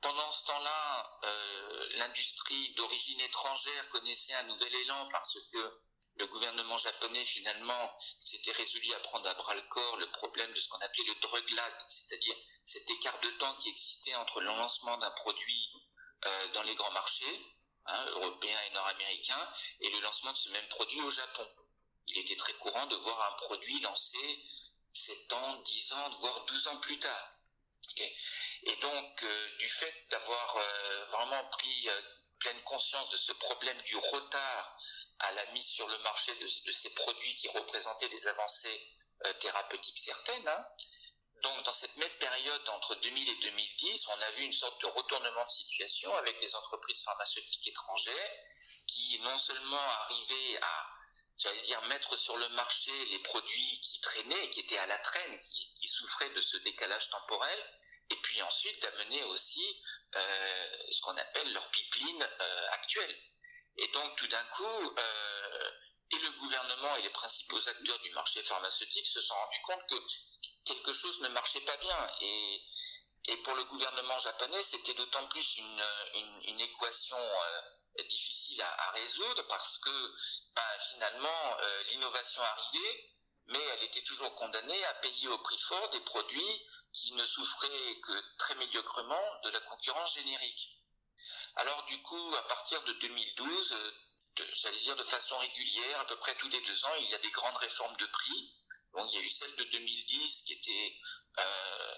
pendant 0.00 0.32
ce 0.32 0.46
temps-là, 0.46 1.20
euh, 1.24 1.88
l'industrie 1.96 2.74
d'origine 2.74 3.20
étrangère 3.20 3.88
connaissait 3.90 4.34
un 4.34 4.44
nouvel 4.44 4.74
élan 4.74 5.08
parce 5.10 5.36
que 5.52 5.80
le 6.16 6.26
gouvernement 6.26 6.76
japonais 6.78 7.24
finalement 7.24 7.98
s'était 8.20 8.52
résolu 8.52 8.92
à 8.94 9.00
prendre 9.00 9.28
à 9.28 9.34
bras 9.34 9.54
le 9.54 9.62
corps 9.62 9.96
le 9.96 10.10
problème 10.10 10.52
de 10.52 10.60
ce 10.60 10.68
qu'on 10.68 10.78
appelait 10.78 11.04
le 11.04 11.14
drug 11.16 11.50
lag, 11.50 11.72
c'est-à-dire 11.88 12.36
cet 12.64 12.90
écart 12.90 13.18
de 13.20 13.30
temps 13.38 13.54
qui 13.56 13.68
existait 13.68 14.14
entre 14.16 14.40
le 14.40 14.46
lancement 14.46 14.96
d'un 14.98 15.10
produit 15.12 15.68
euh, 16.26 16.48
dans 16.52 16.62
les 16.62 16.74
grands 16.74 16.92
marchés, 16.92 17.46
hein, 17.86 18.04
européens 18.10 18.60
et 18.66 18.70
nord-américains, 18.70 19.48
et 19.80 19.90
le 19.90 20.00
lancement 20.00 20.32
de 20.32 20.36
ce 20.36 20.48
même 20.50 20.68
produit 20.68 21.00
au 21.00 21.10
Japon. 21.10 21.46
Il 22.08 22.18
était 22.18 22.36
très 22.36 22.54
courant 22.54 22.86
de 22.86 22.96
voir 22.96 23.32
un 23.32 23.36
produit 23.44 23.80
lancé 23.80 24.44
7 24.92 25.32
ans, 25.32 25.56
10 25.62 25.92
ans, 25.92 26.10
voire 26.20 26.44
12 26.46 26.66
ans 26.68 26.76
plus 26.78 26.98
tard. 26.98 27.36
Et 28.64 28.76
donc, 28.76 29.22
euh, 29.22 29.56
du 29.58 29.68
fait 29.68 29.94
d'avoir 30.10 30.56
euh, 30.56 31.04
vraiment 31.12 31.44
pris 31.50 31.88
euh, 31.88 32.02
pleine 32.38 32.60
conscience 32.62 33.08
de 33.10 33.16
ce 33.16 33.32
problème 33.32 33.80
du 33.82 33.96
retard 33.96 34.78
à 35.20 35.32
la 35.32 35.46
mise 35.52 35.66
sur 35.66 35.88
le 35.88 35.98
marché 35.98 36.32
de, 36.34 36.72
ces 36.72 36.94
produits 36.94 37.34
qui 37.34 37.48
représentaient 37.48 38.08
des 38.08 38.26
avancées 38.26 38.96
thérapeutiques 39.40 39.98
certaines, 39.98 40.48
hein, 40.48 40.66
donc 41.42 41.62
dans 41.64 41.72
cette 41.74 41.94
même 41.96 42.12
période 42.18 42.68
entre 42.70 42.94
2000 42.94 43.28
et 43.28 43.34
2010, 43.42 44.06
on 44.08 44.22
a 44.22 44.30
vu 44.30 44.44
une 44.44 44.52
sorte 44.54 44.80
de 44.80 44.86
retournement 44.86 45.44
de 45.44 45.50
situation 45.50 46.14
avec 46.16 46.40
les 46.40 46.54
entreprises 46.54 47.02
pharmaceutiques 47.02 47.68
étrangères 47.68 48.30
qui 48.86 49.20
non 49.20 49.36
seulement 49.36 49.76
arrivaient 49.76 50.58
à 50.62 50.86
j'allais 51.40 51.62
dire 51.62 51.80
mettre 51.86 52.16
sur 52.16 52.36
le 52.36 52.48
marché 52.50 52.92
les 53.06 53.18
produits 53.20 53.80
qui 53.80 54.00
traînaient, 54.00 54.50
qui 54.50 54.60
étaient 54.60 54.78
à 54.78 54.86
la 54.86 54.98
traîne, 54.98 55.38
qui, 55.40 55.88
souffraient 55.88 56.30
de 56.30 56.42
ce 56.42 56.56
décalage 56.58 57.10
temporel, 57.10 57.58
et 58.10 58.16
puis 58.16 58.40
ensuite 58.42 58.80
d'amener 58.82 59.22
aussi 59.24 59.82
euh, 60.16 60.76
ce 60.90 61.00
qu'on 61.02 61.16
appelle 61.16 61.52
leur 61.52 61.68
pipeline 61.70 62.22
euh, 62.40 62.68
actuelle. 62.72 63.16
Et 63.76 63.88
donc 63.88 64.16
tout 64.16 64.26
d'un 64.28 64.44
coup, 64.44 64.94
euh, 64.98 65.70
et 66.12 66.18
le 66.18 66.30
gouvernement 66.32 66.96
et 66.96 67.02
les 67.02 67.10
principaux 67.10 67.68
acteurs 67.68 67.98
du 68.00 68.10
marché 68.10 68.42
pharmaceutique 68.42 69.06
se 69.06 69.20
sont 69.20 69.34
rendus 69.34 69.60
compte 69.62 69.86
que 69.88 69.96
quelque 70.64 70.92
chose 70.92 71.20
ne 71.20 71.28
marchait 71.28 71.60
pas 71.60 71.76
bien. 71.76 72.10
Et, 72.20 72.60
pour 73.44 73.54
le 73.54 73.64
gouvernement 73.64 74.18
japonais, 74.18 74.62
c'était 74.62 74.94
d'autant 74.94 75.26
plus 75.28 75.56
une, 75.56 75.84
une, 76.14 76.42
une 76.48 76.60
équation 76.60 77.16
euh, 77.16 77.60
difficile 78.08 78.62
à, 78.62 78.90
résoudre 78.92 79.46
parce 79.48 79.78
que 79.78 80.14
ben, 80.54 80.78
finalement, 80.92 81.56
euh, 81.60 81.82
l'innovation 81.90 82.42
arrivait, 82.42 83.10
mais 83.46 83.58
elle 83.58 83.84
était 83.84 84.02
toujours 84.02 84.34
condamnée 84.34 84.84
à 84.84 84.94
payer 84.94 85.28
au 85.28 85.38
prix 85.38 85.58
fort 85.58 85.90
des 85.90 86.00
produits 86.00 86.62
qui 86.92 87.12
ne 87.12 87.26
souffrait 87.26 88.00
que 88.02 88.36
très 88.38 88.54
médiocrement 88.56 89.40
de 89.44 89.50
la 89.50 89.60
concurrence 89.60 90.14
générique. 90.14 90.80
Alors 91.56 91.84
du 91.86 92.00
coup, 92.02 92.34
à 92.36 92.42
partir 92.48 92.82
de 92.84 92.92
2012, 92.94 93.76
j'allais 94.54 94.80
dire 94.80 94.96
de 94.96 95.04
façon 95.04 95.36
régulière, 95.38 96.00
à 96.00 96.06
peu 96.06 96.16
près 96.16 96.34
tous 96.36 96.48
les 96.48 96.60
deux 96.60 96.84
ans, 96.84 96.94
il 97.00 97.10
y 97.10 97.14
a 97.14 97.18
des 97.18 97.30
grandes 97.30 97.56
réformes 97.56 97.96
de 97.96 98.06
prix. 98.06 98.54
Bon, 98.92 99.06
il 99.06 99.14
y 99.14 99.18
a 99.18 99.20
eu 99.20 99.28
celle 99.28 99.54
de 99.56 99.64
2010 99.64 100.42
qui 100.46 100.52
était 100.54 100.96
euh, 101.38 101.94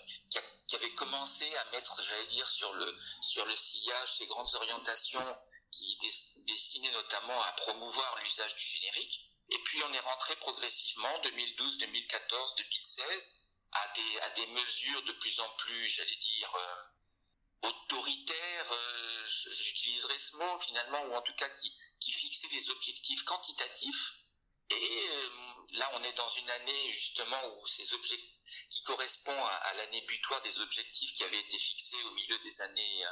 qui, 0.66 0.76
avait 0.76 0.94
commencé 0.94 1.54
à 1.56 1.64
mettre, 1.72 2.02
j'allais 2.02 2.26
dire, 2.26 2.48
sur 2.48 2.72
le 2.72 2.98
sur 3.20 3.44
le 3.46 3.54
sillage 3.56 4.16
ces 4.16 4.26
grandes 4.26 4.54
orientations 4.54 5.36
qui 5.72 5.98
destinaient 6.46 6.92
notamment 6.92 7.42
à 7.42 7.52
promouvoir 7.52 8.18
l'usage 8.22 8.54
du 8.54 8.64
générique. 8.64 9.20
Et 9.50 9.58
puis 9.58 9.82
on 9.82 9.92
est 9.92 10.00
rentré 10.00 10.36
progressivement 10.36 11.18
2012, 11.24 11.78
2014, 11.78 12.54
2016 12.56 13.38
à 13.72 13.92
des, 13.94 14.20
à 14.20 14.30
des 14.30 14.46
mesures 14.48 15.02
de 15.04 15.12
plus 15.12 15.40
en 15.40 15.48
plus, 15.56 15.88
j'allais 15.88 16.16
dire, 16.16 16.54
euh, 16.54 17.68
autoritaire, 17.68 18.78
j'utiliserai 19.26 20.18
ce 20.18 20.36
mot 20.36 20.58
finalement, 20.58 21.02
ou 21.06 21.14
en 21.14 21.22
tout 21.22 21.34
cas 21.34 21.48
qui, 21.48 21.74
qui 22.00 22.12
fixait 22.12 22.48
des 22.48 22.70
objectifs 22.70 23.24
quantitatifs. 23.24 24.18
Et 24.70 25.08
là, 25.72 25.90
on 25.94 26.04
est 26.04 26.12
dans 26.14 26.28
une 26.28 26.50
année 26.50 26.92
justement 26.92 27.40
où 27.56 27.66
ces 27.66 27.92
objectifs, 27.94 28.30
qui 28.70 28.82
correspond 28.82 29.44
à, 29.44 29.74
l'année 29.74 30.00
butoir 30.02 30.40
des 30.42 30.58
objectifs 30.60 31.14
qui 31.14 31.24
avaient 31.24 31.40
été 31.40 31.58
fixés 31.58 32.02
au 32.04 32.10
milieu 32.12 32.38
des 32.38 32.60
années 32.62 33.04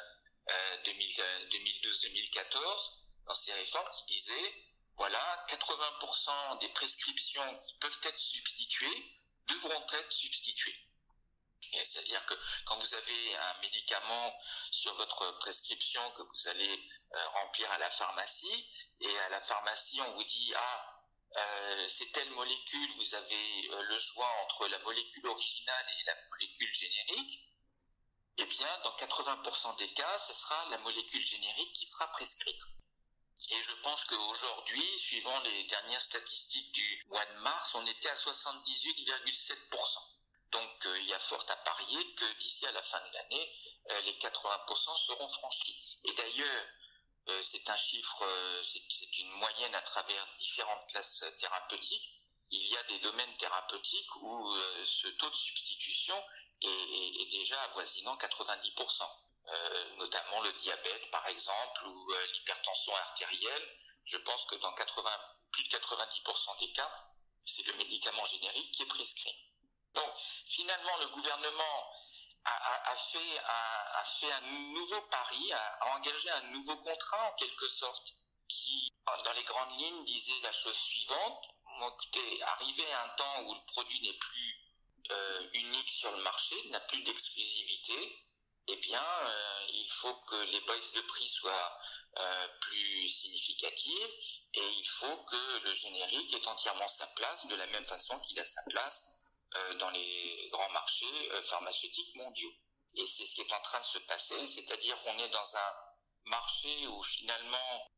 2012-2014, 0.85 2.93
dans 3.27 3.35
ces 3.35 3.53
réformes 3.53 3.91
qui 3.91 4.17
disaient, 4.17 4.55
voilà, 4.97 5.47
80% 5.49 6.61
des 6.61 6.69
prescriptions 6.71 7.61
qui 7.61 7.75
peuvent 7.79 8.01
être 8.05 8.17
substituées 8.17 9.17
devront 9.49 9.87
être 9.93 10.13
substituées. 10.13 10.77
C'est-à-dire 11.85 12.25
que 12.27 12.35
quand 12.67 12.79
vous 12.79 12.95
avez 12.95 13.37
un 13.37 13.61
médicament 13.61 14.41
sur 14.71 14.95
votre 14.95 15.39
prescription 15.39 16.11
que 16.13 16.23
vous 16.23 16.49
allez 16.49 16.83
euh, 17.15 17.29
remplir 17.29 17.71
à 17.71 17.79
la 17.79 17.91
pharmacie, 17.91 18.67
et 19.01 19.19
à 19.21 19.29
la 19.29 19.41
pharmacie 19.41 20.01
on 20.01 20.13
vous 20.13 20.25
dit 20.25 20.53
ah 20.57 21.01
euh, 21.37 21.89
c'est 21.89 22.11
telle 22.13 22.31
molécule, 22.31 22.93
vous 22.97 23.15
avez 23.15 23.71
euh, 23.71 23.83
le 23.83 23.99
choix 23.99 24.29
entre 24.45 24.67
la 24.67 24.79
molécule 24.81 25.27
originale 25.29 25.87
et 26.01 26.05
la 26.05 26.17
molécule 26.29 26.75
générique, 26.75 27.39
eh 28.39 28.45
bien 28.45 28.79
dans 28.85 28.97
80% 28.97 29.77
des 29.77 29.93
cas, 29.95 30.19
ce 30.19 30.33
sera 30.33 30.69
la 30.71 30.79
molécule 30.79 31.25
générique 31.25 31.73
qui 31.73 31.87
sera 31.87 32.07
prescrite. 32.09 32.63
Et 33.51 33.63
je 33.63 33.73
pense 33.83 34.05
qu'aujourd'hui, 34.05 34.99
suivant 34.99 35.41
les 35.41 35.65
dernières 35.65 36.03
statistiques 36.03 36.73
du 36.73 37.05
mois 37.09 37.25
de 37.25 37.41
mars, 37.41 37.75
on 37.75 37.87
était 37.87 38.11
à 38.11 38.15
78,7%. 38.15 39.99
Donc 40.53 40.87
euh, 40.87 41.01
il 41.01 41.07
y 41.07 41.15
a 41.15 41.19
fort 41.19 41.45
à 41.49 41.57
parier 41.57 42.15
que 42.15 42.39
d'ici 42.39 42.67
à 42.67 42.73
la 42.73 42.83
fin 42.83 43.01
de 43.01 43.15
l'année, 43.15 43.53
euh, 43.91 44.01
les 44.03 44.13
80% 44.15 45.07
seront 45.07 45.29
franchis. 45.29 45.99
Et 46.05 46.13
d'ailleurs, 46.13 46.67
euh, 47.29 47.43
c'est 47.43 47.69
un 47.71 47.77
chiffre, 47.77 48.25
c'est 48.65 49.19
une 49.19 49.31
moyenne 49.31 49.75
à 49.75 49.83
travers 49.83 50.27
différentes 50.39 50.87
classes 50.89 51.25
thérapeutiques. 51.39 52.20
Il 52.53 52.67
y 52.67 52.77
a 52.77 52.83
des 52.85 52.99
domaines 52.99 53.33
thérapeutiques 53.37 54.17
où 54.17 54.55
ce 54.85 55.09
taux 55.09 55.31
de 55.31 55.35
substitution 55.35 56.17
est, 56.63 56.69
est, 56.69 57.23
est 57.23 57.31
déjà 57.31 57.61
avoisinant 57.65 58.17
90%. 58.17 59.03
notamment 59.99 60.41
le 60.43 60.53
diabète 60.55 61.11
par 61.11 61.27
exemple 61.29 61.87
ou 61.87 62.13
l'hypertension 62.33 62.95
artérielle. 62.97 63.69
Je 64.05 64.17
pense 64.19 64.45
que 64.47 64.57
dans 64.57 64.73
80, 64.73 65.11
plus 65.53 65.65
de 65.65 65.69
90% 65.69 66.59
des 66.61 66.73
cas, 66.73 66.91
c'est 67.45 67.67
le 67.67 67.75
médicament 67.75 68.25
générique 68.25 68.73
qui 68.73 68.83
est 68.83 68.87
prescrit. 68.87 69.35
Donc 69.95 70.13
finalement, 70.47 70.97
le 70.99 71.07
gouvernement 71.09 71.93
a 72.45 74.05
fait 74.07 74.33
un 74.33 74.41
nouveau 74.73 75.01
pari, 75.03 75.53
a, 75.53 75.97
engagé 75.97 76.31
un 76.31 76.43
nouveau 76.53 76.77
contrat 76.77 77.31
en 77.31 77.35
quelque 77.35 77.69
sorte, 77.69 78.15
qui, 78.49 78.93
dans 79.25 79.33
les 79.33 79.45
grandes 79.45 79.79
lignes, 79.79 80.05
disait 80.05 80.41
la 80.43 80.53
chose 80.53 80.77
suivante. 80.77 81.45
Écoutez, 81.89 82.43
arrivé 82.43 82.93
à 82.93 83.05
un 83.05 83.09
temps 83.17 83.43
où 83.47 83.55
le 83.55 83.61
produit 83.73 84.01
n'est 84.03 84.19
plus 84.19 84.61
euh, 85.11 85.51
unique 85.55 85.89
sur 85.89 86.11
le 86.15 86.23
marché, 86.23 86.55
n'a 86.69 86.81
plus 86.81 87.03
d'exclusivité, 87.03 87.95
eh 88.69 88.77
bien, 88.77 89.03
euh, 89.03 89.67
il 89.71 89.91
faut 89.91 90.15
que 90.15 90.37
les 90.37 90.61
baisses 90.61 90.93
de 90.93 91.01
prix 91.01 91.29
soient 91.29 91.79
euh, 92.19 92.49
plus 92.61 93.09
significatives 93.09 94.15
et 94.55 94.69
il 94.79 94.89
faut 94.89 95.17
que 95.25 95.59
le 95.65 95.75
générique 95.75 96.35
ait 96.35 96.49
entièrement 96.49 96.89
sa 96.89 97.07
place 97.09 97.47
de 97.47 97.55
la 97.55 97.67
même 97.69 97.87
façon 97.87 98.19
qu'il 98.21 98.39
a 98.39 98.45
sa 98.45 98.63
place 98.69 99.17
dans 99.81 99.91
les 99.91 100.49
grands 100.53 100.71
marchés 100.71 101.43
pharmaceutiques 101.43 102.15
mondiaux. 102.15 102.53
Et 102.95 103.05
c'est 103.05 103.27
ce 103.27 103.35
qui 103.35 103.41
est 103.41 103.53
en 103.53 103.61
train 103.63 103.81
de 103.81 103.85
se 103.85 103.99
passer, 103.99 104.47
c'est-à-dire 104.47 105.03
qu'on 105.03 105.19
est 105.19 105.29
dans 105.31 105.57
un 105.57 105.73
marché 106.27 106.87
où 106.87 107.03
finalement, 107.03 107.91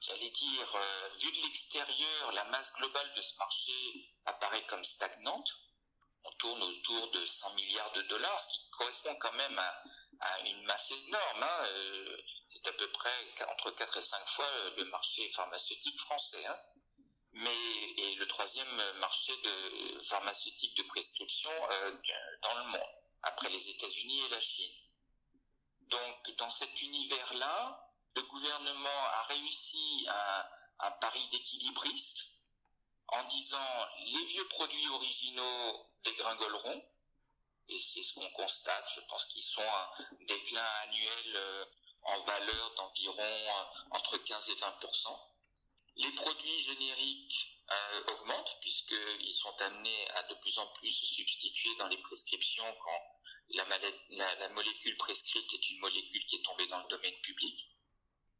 j'allais 0.00 0.30
dire, 0.30 0.74
euh, 0.74 1.08
vu 1.18 1.30
de 1.32 1.42
l'extérieur, 1.42 2.32
la 2.32 2.44
masse 2.46 2.72
globale 2.74 3.12
de 3.14 3.22
ce 3.22 3.36
marché 3.38 3.72
apparaît 4.26 4.64
comme 4.66 4.84
stagnante. 4.84 5.50
On 6.24 6.32
tourne 6.32 6.62
autour 6.62 7.10
de 7.12 7.24
100 7.24 7.54
milliards 7.54 7.92
de 7.92 8.02
dollars, 8.02 8.40
ce 8.40 8.48
qui 8.48 8.70
correspond 8.70 9.14
quand 9.16 9.32
même 9.32 9.58
à, 9.58 10.40
une 10.46 10.62
masse 10.64 10.90
énorme. 10.90 11.42
Hein. 11.42 11.66
c'est 12.48 12.66
à 12.66 12.72
peu 12.72 12.90
près 12.92 13.44
entre 13.48 13.70
4 13.70 13.96
et 13.96 14.02
5 14.02 14.26
fois 14.28 14.50
le 14.76 14.84
marché 14.84 15.30
pharmaceutique 15.30 15.98
français. 15.98 16.44
Hein 16.44 16.58
mais 17.32 17.90
et 17.96 18.14
le 18.16 18.26
troisième 18.26 18.98
marché 18.98 19.32
de 19.36 20.02
pharmaceutique 20.04 20.76
de 20.76 20.82
prescription 20.84 21.50
euh, 21.70 21.92
dans 22.42 22.54
le 22.54 22.64
monde, 22.64 22.88
après 23.22 23.48
les 23.50 23.68
États-Unis 23.68 24.24
et 24.26 24.28
la 24.30 24.40
Chine. 24.40 24.72
Donc, 25.82 26.36
dans 26.38 26.50
cet 26.50 26.82
univers-là, 26.82 27.89
le 28.16 28.22
gouvernement 28.22 29.04
a 29.12 29.22
réussi 29.24 30.06
un, 30.08 30.86
un 30.86 30.90
pari 30.92 31.26
d'équilibriste 31.28 32.26
en 33.08 33.24
disant 33.24 33.86
les 34.06 34.24
vieux 34.24 34.46
produits 34.48 34.88
originaux 34.88 35.86
dégringoleront, 36.04 36.82
et 37.68 37.78
c'est 37.78 38.02
ce 38.02 38.14
qu'on 38.14 38.30
constate, 38.30 38.92
je 38.94 39.00
pense 39.08 39.24
qu'ils 39.26 39.44
sont 39.44 39.62
un 39.62 40.24
déclin 40.26 40.66
annuel 40.82 41.36
euh, 41.36 41.64
en 42.02 42.20
valeur 42.22 42.74
d'environ 42.74 43.22
euh, 43.22 43.64
entre 43.90 44.16
15 44.18 44.48
et 44.50 44.54
20% 44.54 45.30
les 45.96 46.12
produits 46.12 46.60
génériques 46.60 47.58
euh, 47.70 48.12
augmentent 48.12 48.58
puisqu'ils 48.60 49.34
sont 49.34 49.54
amenés 49.60 50.10
à 50.10 50.22
de 50.24 50.34
plus 50.34 50.58
en 50.58 50.66
plus 50.68 50.90
se 50.90 51.06
substituer 51.06 51.74
dans 51.76 51.88
les 51.88 51.98
prescriptions 51.98 52.76
quand 52.84 53.20
la, 53.50 54.48
molécule 54.50 54.96
prescrite 54.96 55.52
est 55.52 55.70
une 55.70 55.80
molécule 55.80 56.24
qui 56.26 56.36
est 56.36 56.42
tombée 56.42 56.66
dans 56.68 56.80
le 56.80 56.88
domaine 56.88 57.14
public. 57.22 57.68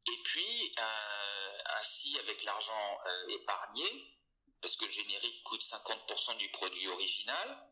Et 0.06 0.22
puis, 0.24 0.74
euh, 0.78 1.58
ainsi, 1.78 2.18
avec 2.18 2.42
l'argent 2.44 3.00
euh, 3.06 3.28
épargné, 3.28 4.16
parce 4.60 4.76
que 4.76 4.84
le 4.84 4.90
générique 4.90 5.42
coûte 5.44 5.62
50% 5.62 6.36
du 6.36 6.48
produit 6.50 6.88
original, 6.88 7.66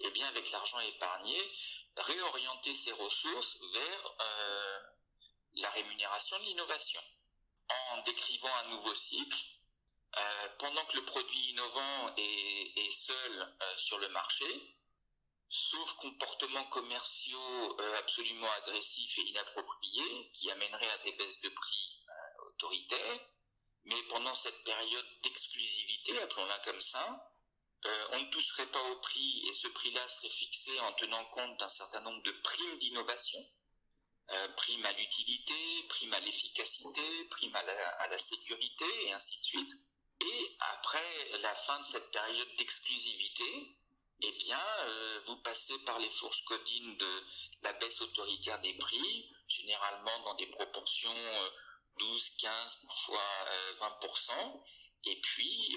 et 0.00 0.06
eh 0.06 0.10
bien 0.12 0.26
avec 0.28 0.50
l'argent 0.50 0.80
épargné, 0.80 1.38
réorienter 1.96 2.74
ses 2.74 2.92
ressources 2.92 3.58
vers 3.74 4.14
la 5.56 5.68
rémunération 5.70 6.38
de 6.38 6.44
l'innovation. 6.44 7.00
En 7.90 8.02
décrivant 8.02 8.54
un 8.64 8.68
nouveau 8.68 8.94
cycle, 8.94 9.38
euh, 10.16 10.48
pendant 10.58 10.84
que 10.86 10.96
le 10.96 11.04
produit 11.04 11.50
innovant 11.50 12.14
est, 12.16 12.90
seul 12.90 13.56
euh, 13.62 13.76
sur 13.76 13.98
le 13.98 14.08
marché, 14.08 14.44
sauf 15.50 15.92
comportements 15.96 16.64
commerciaux 16.66 17.80
euh, 17.80 17.98
absolument 17.98 18.50
agressifs 18.62 19.18
et 19.18 19.28
inappropriés 19.28 20.30
qui 20.32 20.50
amèneraient 20.50 20.90
à 20.90 20.98
des 20.98 21.12
baisses 21.12 21.40
de 21.42 21.48
prix 21.48 21.96
autoritaires, 22.46 23.20
mais 23.84 24.02
pendant 24.04 24.34
cette 24.34 24.64
période 24.64 25.06
d'exclusivité, 25.22 26.20
appelons-la 26.22 26.58
comme 26.60 26.80
ça, 26.80 27.26
on 28.12 28.20
ne 28.20 28.30
toucherait 28.30 28.66
pas 28.66 28.82
au 28.90 28.96
prix 28.96 29.48
et 29.48 29.52
ce 29.54 29.68
prix-là 29.68 30.06
serait 30.08 30.28
fixé 30.28 30.78
en 30.80 30.92
tenant 30.94 31.24
compte 31.26 31.58
d'un 31.58 31.68
certain 31.68 32.00
nombre 32.00 32.22
de 32.22 32.32
primes 32.32 32.78
d'innovation 32.78 33.38
euh, 34.32 34.48
prime 34.56 34.86
à 34.86 34.92
l'utilité, 34.92 35.54
prime 35.88 36.14
à 36.14 36.20
l'efficacité, 36.20 37.24
prime 37.30 37.56
à 37.56 37.62
la, 38.08 38.18
sécurité, 38.18 38.84
et 39.06 39.12
ainsi 39.12 39.36
de 39.38 39.42
suite. 39.42 39.72
Et 40.20 40.56
après 40.76 41.38
la 41.40 41.54
fin 41.56 41.80
de 41.80 41.86
cette 41.86 42.10
période 42.12 42.48
d'exclusivité, 42.56 43.76
eh 44.22 44.32
bien, 44.32 44.60
euh, 44.80 45.20
vous 45.26 45.36
passez 45.36 45.78
par 45.80 45.98
les 45.98 46.10
fourches 46.10 46.44
codines 46.44 46.96
de 46.96 47.22
la 47.62 47.72
baisse 47.74 48.00
autoritaire 48.00 48.60
des 48.60 48.74
prix, 48.74 49.30
généralement 49.48 50.18
dans 50.24 50.34
des 50.34 50.46
proportions 50.46 51.14
12, 51.98 52.30
15, 52.38 52.84
parfois 52.86 53.46
20%, 53.80 54.62
et 55.04 55.20
puis 55.20 55.76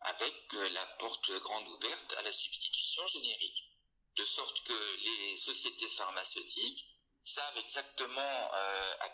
avec 0.00 0.52
la 0.52 0.86
porte 0.98 1.30
grande 1.30 1.68
ouverte 1.68 2.14
à 2.18 2.22
la 2.22 2.32
substitution 2.32 3.06
générique. 3.06 3.64
De 4.16 4.24
sorte 4.24 4.62
que 4.64 4.96
les 5.04 5.36
sociétés 5.36 5.88
pharmaceutiques 5.88 6.84
savent 7.24 7.58
exactement 7.58 8.50
euh, 8.54 8.94
à, 9.00 9.08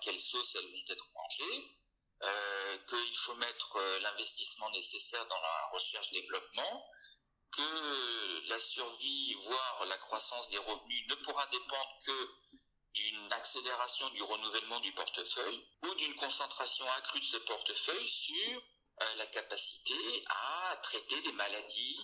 quelle, 0.00 0.20
sauce 0.20 0.54
elles 0.54 0.70
vont 0.70 0.84
être 0.88 1.06
mangées, 1.14 1.78
euh, 2.22 2.78
qu'il 2.88 3.16
faut 3.16 3.34
mettre 3.34 3.76
euh, 3.76 4.00
l'investissement 4.00 4.70
nécessaire 4.70 5.26
dans 5.26 5.40
la 5.40 5.66
recherche-développement, 5.72 6.90
que 7.56 8.48
la 8.48 8.60
survie, 8.60 9.34
voire 9.42 9.86
la 9.86 9.98
croissance 9.98 10.48
des 10.50 10.58
revenus 10.58 11.08
ne 11.08 11.14
pourra 11.16 11.46
dépendre 11.46 11.98
que 12.04 12.30
d'une 12.94 13.32
accélération 13.32 14.08
du 14.10 14.22
renouvellement 14.22 14.80
du 14.80 14.92
portefeuille 14.92 15.66
ou 15.82 15.94
d'une 15.94 16.14
concentration 16.16 16.86
accrue 16.98 17.20
de 17.20 17.24
ce 17.24 17.36
portefeuille 17.38 18.08
sur 18.08 18.62
la 19.16 19.26
capacité 19.26 20.24
à 20.28 20.76
traiter 20.82 21.20
des 21.22 21.32
maladies 21.32 22.00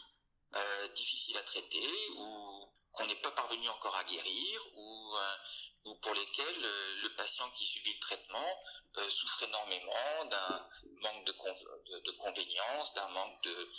difficiles 0.95 1.37
à 1.37 1.43
traiter 1.43 1.89
ou 2.17 2.73
qu'on 2.93 3.07
n'est 3.07 3.17
pas 3.17 3.31
parvenu 3.31 3.69
encore 3.69 3.95
à 3.97 4.05
guérir 4.05 4.61
ou, 4.75 5.17
euh, 5.17 5.37
ou 5.85 5.95
pour 5.97 6.15
lesquels 6.15 6.65
euh, 6.65 7.03
le 7.03 7.15
patient 7.17 7.49
qui 7.53 7.67
subit 7.67 7.93
le 7.93 8.01
traitement 8.01 8.61
euh, 8.99 9.09
souffre 9.09 9.45
énormément 9.45 10.25
d'un 10.27 10.69
manque 11.03 11.25
de, 11.25 11.99
de 12.01 12.11
convénience, 12.13 12.95
d'un 12.95 13.09
manque 13.09 13.43
de 13.43 13.73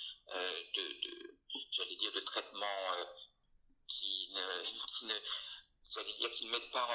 j'allais 1.72 1.96
dire, 1.96 2.12
de 2.12 2.20
traitement 2.20 2.92
qui 3.88 4.30
ne, 4.34 4.64
qui 4.88 5.06
ne 5.06 5.16
j'allais 5.92 6.14
dire 6.14 6.32
qu'ils 6.32 6.48
ne 6.48 6.52
mettent 6.54 6.72
pas 6.72 6.88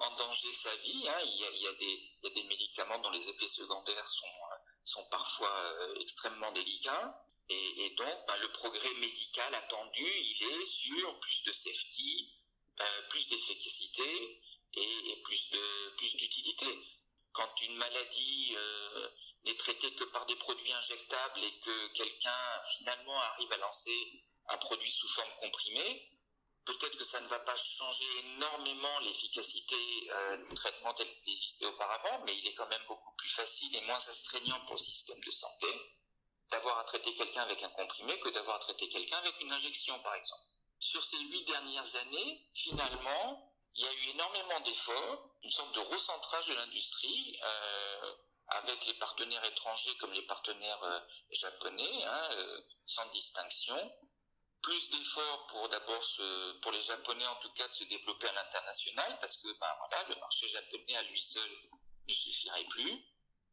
en, 0.00 0.16
danger 0.16 0.52
sa 0.52 0.74
vie. 0.76 1.08
Hein. 1.08 1.20
Il, 1.24 1.60
y 1.60 1.66
a, 1.66 1.72
des, 1.72 2.42
médicaments 2.44 2.98
dont 3.00 3.10
les 3.10 3.28
effets 3.28 3.48
secondaires 3.48 4.06
sont, 4.84 5.04
parfois 5.10 5.50
extrêmement 6.00 6.52
délicats. 6.52 7.24
Et, 7.48 7.94
donc, 7.96 8.26
ben, 8.26 8.36
le 8.36 8.52
progrès 8.52 8.94
médical 8.94 9.54
attendu, 9.54 10.04
il 10.04 10.42
est 10.42 10.66
sur 10.66 11.18
plus 11.20 11.42
de 11.44 11.52
safety, 11.52 12.30
plus 13.08 13.28
d'efficacité 13.28 14.40
et, 14.74 15.22
plus 15.24 15.50
de 15.50 15.96
plus 15.96 16.16
d'utilité. 16.16 16.66
Quand 17.32 17.62
une 17.62 17.76
maladie 17.76 18.54
euh, 18.56 19.08
n'est 19.44 19.56
traitée 19.56 19.92
que 19.94 20.04
par 20.04 20.26
des 20.26 20.36
produits 20.36 20.72
injectables 20.72 21.44
et 21.44 21.60
que 21.60 21.88
quelqu'un 21.94 22.62
finalement 22.76 23.20
arrive 23.20 23.52
à 23.52 23.56
lancer 23.58 24.22
un 24.48 24.56
produit 24.58 24.90
sous 24.90 25.08
forme 25.08 25.30
comprimée, 25.40 26.10
peut-être 26.64 26.96
que 26.96 27.04
ça 27.04 27.20
ne 27.20 27.28
va 27.28 27.38
pas 27.40 27.56
changer 27.56 28.04
énormément 28.24 28.98
l'efficacité 29.00 29.76
euh, 30.10 30.36
du 30.48 30.54
traitement 30.54 30.92
tel 30.94 31.10
qu'il 31.12 31.32
existait 31.32 31.66
auparavant, 31.66 32.24
mais 32.26 32.36
il 32.36 32.46
est 32.46 32.54
quand 32.54 32.68
même 32.68 32.84
beaucoup 32.88 33.14
plus 33.16 33.30
facile 33.30 33.74
et 33.76 33.80
moins 33.82 33.96
astreignant 33.96 34.60
pour 34.66 34.74
le 34.74 34.80
système 34.80 35.20
de 35.20 35.30
santé 35.30 35.68
d'avoir 36.50 36.78
à 36.78 36.84
traiter 36.84 37.14
quelqu'un 37.14 37.42
avec 37.42 37.62
un 37.62 37.68
comprimé 37.70 38.18
que 38.20 38.30
d'avoir 38.30 38.56
à 38.56 38.60
traiter 38.60 38.88
quelqu'un 38.88 39.18
avec 39.18 39.40
une 39.40 39.52
injection, 39.52 39.98
par 40.00 40.14
exemple. 40.14 40.42
Sur 40.80 41.02
ces 41.02 41.18
huit 41.18 41.44
dernières 41.44 41.96
années, 41.96 42.46
finalement, 42.54 43.52
il 43.74 43.84
y 43.84 43.86
a 43.86 43.92
eu 43.92 44.08
énormément 44.10 44.60
d'efforts, 44.60 45.30
une 45.42 45.50
sorte 45.50 45.74
de 45.74 45.80
recentrage 45.80 46.46
de 46.48 46.54
l'industrie 46.54 47.38
euh, 47.42 48.14
avec 48.48 48.86
les 48.86 48.94
partenaires 48.94 49.44
étrangers 49.44 49.96
comme 49.98 50.12
les 50.12 50.22
partenaires 50.22 50.82
euh, 50.82 51.00
japonais, 51.30 52.04
hein, 52.04 52.28
euh, 52.32 52.60
sans 52.86 53.06
distinction. 53.10 53.92
Plus 54.62 54.90
d'efforts 54.90 55.46
pour 55.46 55.68
d'abord 55.68 56.04
pour 56.62 56.72
les 56.72 56.82
Japonais 56.82 57.26
en 57.26 57.36
tout 57.36 57.52
cas 57.52 57.68
de 57.68 57.72
se 57.72 57.84
développer 57.84 58.26
à 58.26 58.32
l'international 58.32 59.16
parce 59.20 59.36
que 59.36 59.46
ben 59.60 59.72
voilà 59.78 60.08
le 60.08 60.16
marché 60.16 60.48
japonais 60.48 60.96
à 60.96 61.02
lui 61.04 61.20
seul 61.20 61.48
ne 62.08 62.12
suffirait 62.12 62.64
plus. 62.64 63.04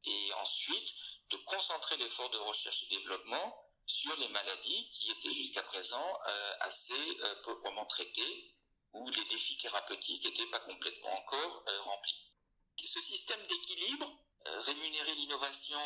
Et 0.05 0.33
ensuite 0.33 0.89
de 1.29 1.37
concentrer 1.37 1.97
l'effort 1.97 2.31
de 2.31 2.37
recherche 2.37 2.83
et 2.83 2.97
développement 2.97 3.55
sur 3.85 4.17
les 4.17 4.27
maladies 4.29 4.89
qui 4.89 5.11
étaient 5.11 5.33
jusqu'à 5.33 5.61
présent 5.63 6.19
assez 6.61 7.17
pauvrement 7.43 7.85
traitées 7.85 8.55
où 8.95 9.09
les 9.09 9.25
défis 9.29 9.57
thérapeutiques 9.57 10.23
n'étaient 10.25 10.51
pas 10.51 10.59
complètement 10.59 11.13
encore 11.17 11.63
euh, 11.67 11.81
remplis. 11.81 12.21
Ce 12.77 13.01
système 13.01 13.39
d'équilibre, 13.49 14.11
euh, 14.47 14.61
rémunérer 14.61 15.15
l'innovation 15.15 15.79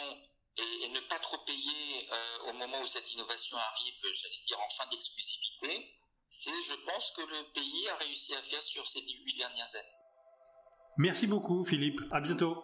et, 0.58 0.90
ne 0.90 1.00
pas 1.02 1.20
trop 1.20 1.38
payer 1.46 2.08
euh, 2.12 2.50
au 2.50 2.54
moment 2.54 2.82
où 2.82 2.88
cette 2.88 3.14
innovation 3.14 3.58
arrive, 3.58 3.94
j'allais 4.04 4.42
dire 4.46 4.60
en 4.60 4.70
fin 4.70 4.90
d'exclusivité, 4.90 5.88
c'est, 6.30 6.64
je 6.64 6.74
pense, 6.86 7.12
que 7.16 7.22
le 7.22 7.54
pays 7.54 7.90
a 7.90 7.96
réussi 7.96 8.36
à 8.36 8.42
faire 8.42 8.62
sur 8.62 8.86
ces 8.86 9.02
huit 9.02 9.38
dernières 9.38 9.76
années. 9.76 9.98
Merci 10.98 11.28
beaucoup, 11.28 11.64
Philippe. 11.64 12.02
À 12.12 12.20
bientôt. 12.20 12.64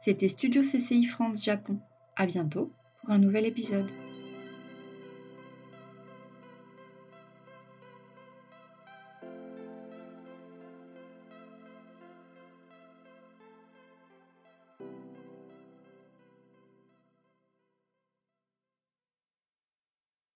C'était 0.00 0.28
Studio 0.28 0.62
CCI 0.62 1.04
France 1.04 1.42
Japon. 1.42 1.80
À 2.16 2.26
bientôt 2.26 2.72
pour 3.00 3.10
un 3.10 3.18
nouvel 3.18 3.46
épisode. 3.46 3.90